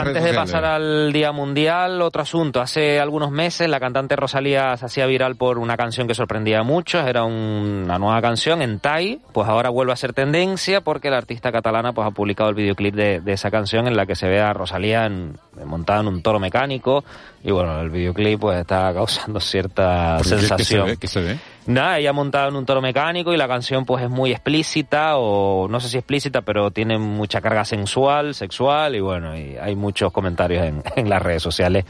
antes 0.00 0.22
de 0.22 0.30
pasar 0.36 0.64
al 0.66 1.12
Día 1.12 1.32
Mundial, 1.32 2.02
otro 2.02 2.20
asunto. 2.20 2.60
Hace 2.60 3.00
algunos 3.00 3.30
meses 3.30 3.68
la 3.70 3.80
cantante 3.80 4.16
Rosalía 4.16 4.76
se 4.76 4.84
hacía 4.84 5.06
viral 5.06 5.36
por 5.36 5.58
una 5.58 5.78
canción 5.78 6.06
que 6.06 6.14
sorprendía 6.14 6.60
a 6.60 6.62
muchos. 6.62 7.06
Era 7.06 7.24
un- 7.24 7.82
una 7.86 7.98
nueva 7.98 8.20
canción 8.20 8.60
en 8.60 8.78
Thai. 8.78 9.20
Pues 9.32 9.48
ahora 9.48 9.70
vuelve 9.70 9.92
a 9.92 9.96
ser 9.96 10.12
tendencia 10.12 10.82
porque 10.82 11.08
la 11.08 11.16
artista 11.16 11.50
catalana 11.50 11.94
pues 11.94 12.06
ha 12.06 12.10
publicado 12.10 12.50
el 12.50 12.54
videoclip 12.56 12.94
de, 12.94 13.20
de 13.20 13.32
esa 13.32 13.50
canción 13.50 13.86
en 13.86 13.96
la 13.96 14.04
que 14.04 14.14
se 14.14 14.28
ve 14.28 14.40
a 14.42 14.52
Rosalía 14.52 15.06
en- 15.06 15.38
montada 15.64 16.00
en 16.00 16.08
un 16.08 16.22
toro 16.22 16.38
mecánico. 16.38 17.02
Y 17.48 17.52
bueno, 17.52 17.80
el 17.80 17.90
videoclip 17.90 18.40
pues 18.40 18.58
está 18.58 18.92
causando 18.92 19.38
cierta 19.38 20.18
¿Pero 20.18 20.24
qué- 20.24 20.36
qué 20.36 20.40
se 20.40 20.48
sensación. 20.48 20.86
ve? 20.86 20.96
¿Qué 20.96 21.06
se 21.06 21.20
ve? 21.20 21.38
Nada, 21.66 21.98
ella 22.00 22.12
montada 22.12 22.48
en 22.48 22.56
un 22.56 22.66
toro 22.66 22.82
mecánico 22.82 23.32
y 23.32 23.36
la 23.36 23.46
canción 23.46 23.84
pues 23.84 24.02
es 24.02 24.10
muy 24.10 24.32
explícita 24.32 25.16
o 25.16 25.68
no 25.68 25.78
sé 25.78 25.88
si 25.88 25.96
explícita, 25.96 26.42
pero 26.42 26.72
tiene 26.72 26.98
mucha 26.98 27.40
carga 27.40 27.64
sensual, 27.64 28.34
sexual 28.34 28.96
y 28.96 29.00
bueno, 29.00 29.38
y 29.38 29.56
hay 29.56 29.76
muchos 29.76 30.10
comentarios 30.12 30.64
en, 30.66 30.82
en 30.96 31.08
las 31.08 31.22
redes 31.22 31.40
sociales 31.42 31.84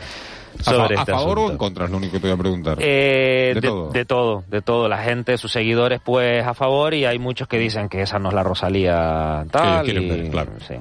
¿A, 0.61 0.63
sobre 0.63 0.97
a 0.97 1.01
este 1.01 1.13
favor 1.13 1.39
o 1.39 1.51
en 1.51 1.57
contra? 1.57 1.87
Es 1.87 1.91
lo 1.91 1.97
único 1.97 2.13
que 2.13 2.21
te 2.21 2.27
voy 2.27 2.35
a 2.35 2.39
preguntar. 2.39 2.77
Eh, 2.81 3.53
De 3.55 3.61
de, 3.63 3.69
todo. 3.69 3.91
de 3.93 4.05
todo, 4.05 4.45
de 4.49 4.61
todo. 4.63 4.89
La 4.89 4.99
gente, 4.99 5.39
sus 5.39 5.53
seguidores, 5.53 6.01
pues 6.05 6.47
a 6.47 6.53
favor 6.53 6.93
y 6.93 7.07
hay 7.07 7.19
muchos 7.19 7.49
que 7.49 7.59
dicen 7.59 7.89
que 7.89 8.03
esa 8.03 8.19
no 8.19 8.29
es 8.29 8.35
la 8.35 8.43
Rosalía 8.43 9.45
tal. 9.51 9.89
y- 9.89 10.09
ver, 10.09 10.31
claro. 10.31 10.53
sí. 10.69 10.75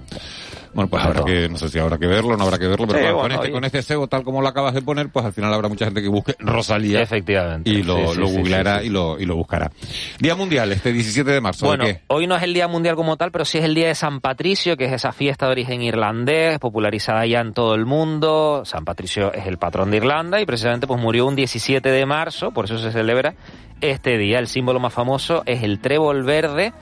Bueno, 0.75 0.89
pues 0.89 1.03
habrá 1.03 1.23
que, 1.23 1.47
no 1.49 1.57
sé 1.57 1.69
si 1.69 1.79
habrá 1.79 1.97
que 1.97 2.05
verlo, 2.05 2.35
no 2.35 2.43
habrá 2.43 2.59
que 2.59 2.67
verlo, 2.67 2.85
pero 2.85 2.99
Sí, 2.99 3.03
claro, 3.03 3.15
bueno, 3.15 3.27
con, 3.29 3.31
este, 3.31 3.45
oye. 3.45 3.51
con 3.53 3.63
este 3.63 3.81
SEO 3.81 4.07
tal 4.07 4.23
como 4.23 4.41
lo 4.41 4.47
acabas 4.49 4.73
de 4.73 4.81
poner, 4.81 5.09
pues 5.09 5.25
al 5.25 5.31
final 5.33 5.53
habrá 5.53 5.69
mucha 5.69 5.85
gente 5.85 6.01
que 6.01 6.09
busque 6.09 6.35
Rosalía. 6.37 7.01
Efectivamente. 7.01 7.69
Y 7.69 7.81
lo, 7.81 8.13
Sí, 8.13 8.19
lo 8.19 8.27
sí, 8.27 8.35
googleará. 8.35 8.83
Y, 8.83 8.89
lo, 8.89 9.19
y 9.19 9.25
lo 9.25 9.35
buscará. 9.37 9.71
Día 10.19 10.35
Mundial, 10.35 10.71
este 10.73 10.91
17 10.91 11.31
de 11.31 11.39
marzo. 11.41 11.65
Bueno, 11.65 11.85
hoy 12.07 12.27
no 12.27 12.35
es 12.35 12.43
el 12.43 12.53
Día 12.53 12.67
Mundial 12.67 12.95
como 12.95 13.15
tal, 13.17 13.31
pero 13.31 13.45
sí 13.45 13.57
es 13.57 13.63
el 13.63 13.73
Día 13.73 13.87
de 13.87 13.95
San 13.95 14.19
Patricio, 14.19 14.75
que 14.77 14.85
es 14.85 14.91
esa 14.91 15.13
fiesta 15.13 15.45
de 15.45 15.53
origen 15.53 15.81
irlandés, 15.81 16.59
popularizada 16.59 17.25
ya 17.25 17.39
en 17.39 17.53
todo 17.53 17.73
el 17.73 17.85
mundo. 17.85 18.63
San 18.65 18.83
Patricio 18.83 19.31
es 19.33 19.47
el 19.47 19.57
patrón 19.57 19.91
de 19.91 19.97
Irlanda 19.97 20.41
y 20.41 20.45
precisamente 20.45 20.87
pues 20.87 20.99
murió 20.99 21.25
un 21.25 21.35
17 21.37 21.89
de 21.89 22.05
marzo, 22.05 22.51
por 22.51 22.65
eso 22.65 22.77
se 22.77 22.91
celebra 22.91 23.33
este 23.79 24.17
día. 24.17 24.39
El 24.39 24.47
símbolo 24.47 24.79
más 24.81 24.93
famoso 24.93 25.43
es 25.45 25.63
el 25.63 25.79
trébol 25.79 26.23
verde, 26.23 26.73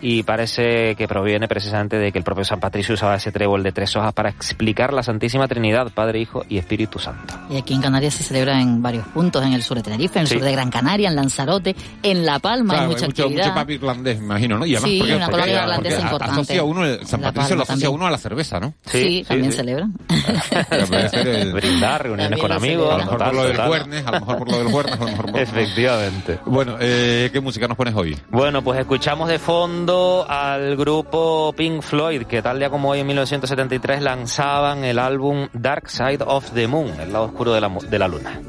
y 0.00 0.22
parece 0.22 0.94
que 0.96 1.08
proviene 1.08 1.48
precisamente 1.48 1.96
de 1.96 2.12
que 2.12 2.18
el 2.18 2.24
propio 2.24 2.44
San 2.44 2.60
Patricio 2.60 2.94
usaba 2.94 3.16
ese 3.16 3.32
trébol 3.32 3.62
de 3.62 3.72
tres 3.72 3.94
hojas 3.96 4.12
para 4.12 4.30
explicar 4.30 4.92
la 4.92 5.02
Santísima 5.02 5.48
Trinidad, 5.48 5.90
Padre, 5.92 6.20
Hijo 6.20 6.44
y 6.48 6.58
Espíritu 6.58 6.98
Santo. 6.98 7.34
Y 7.50 7.56
aquí 7.56 7.74
en 7.74 7.80
Canarias 7.82 8.14
se 8.14 8.24
celebra 8.24 8.60
en 8.60 8.82
varios 8.82 9.06
puntos, 9.08 9.44
en 9.44 9.52
el 9.52 9.62
sur 9.62 9.76
de 9.76 9.82
Tenerife, 9.82 10.18
en 10.18 10.22
el 10.22 10.28
Sí. 10.28 10.34
sur 10.34 10.44
de 10.44 10.52
Gran 10.52 10.70
Canaria, 10.70 11.08
en 11.08 11.16
Lanzarote, 11.16 11.74
en 12.02 12.24
La 12.26 12.38
Palma 12.38 12.74
Claro, 12.74 12.88
hay 12.88 12.94
mucha 12.94 13.06
mucho, 13.06 13.22
actividad. 13.24 13.44
mucho 13.46 13.54
papi 13.54 13.72
irlandés, 13.74 14.18
me 14.18 14.24
imagino, 14.26 14.58
¿no? 14.58 14.66
Y 14.66 14.74
además 14.76 14.90
Sí, 14.90 14.98
porque, 14.98 15.16
una 15.16 15.24
porque- 15.26 15.40
colonia 15.40 15.54
porque 15.64 15.68
irlandesa 15.70 15.96
a- 15.98 16.02
importante. 16.02 16.32
asocia 16.40 16.62
uno, 16.64 16.84
el 16.84 17.06
San 17.06 17.20
La 17.20 17.26
Patricio 17.28 17.56
lo 17.56 17.62
asocia 17.62 17.72
también. 17.74 17.94
uno 17.94 18.06
a 18.06 18.10
la 18.10 18.18
cerveza, 18.18 18.60
¿no? 18.60 18.74
Sí, 18.86 19.24
también 19.26 19.52
celebran. 19.52 19.92
Puede 20.88 21.08
ser 21.08 21.28
el- 21.28 21.52
Brindar, 21.52 22.02
reuniones 22.04 22.40
con 22.40 22.52
amigos. 22.52 22.92
A 22.94 22.98
lo 22.98 23.04
mejor 23.04 23.18
por 23.18 23.34
lo 23.34 23.42
del 23.42 23.52
total. 23.52 23.68
Cuernes, 23.68 24.06
a 24.06 24.10
lo 24.12 24.20
mejor 24.20 24.38
por 24.38 24.50
lo 24.50 24.58
del 24.58 24.70
Cuernes, 24.70 24.94
a 24.94 24.98
lo 25.04 25.06
mejor 25.10 25.30
por... 25.32 25.40
Efectivamente. 25.40 26.38
Bueno, 26.46 26.76
eh, 26.80 27.30
¿qué 27.32 27.40
música 27.40 27.66
nos 27.66 27.76
pones 27.76 27.94
hoy? 27.94 28.16
Bueno, 28.30 28.62
pues 28.62 28.78
escuchamos 28.80 29.28
de 29.28 29.38
fondo 29.38 29.87
al 29.88 30.76
grupo 30.76 31.54
Pink 31.56 31.82
Floyd, 31.82 32.24
que 32.24 32.42
tal 32.42 32.58
día 32.58 32.68
como 32.68 32.90
hoy 32.90 33.00
en 33.00 33.06
1973 33.06 34.02
lanzaban 34.02 34.84
el 34.84 34.98
álbum 34.98 35.48
Dark 35.54 35.88
Side 35.88 36.18
of 36.26 36.50
the 36.52 36.68
Moon, 36.68 36.92
el 37.00 37.12
lado 37.12 37.24
oscuro 37.26 37.54
de 37.54 37.60
la, 37.60 37.68
de 37.68 37.98
la 37.98 38.08
luna. 38.08 38.40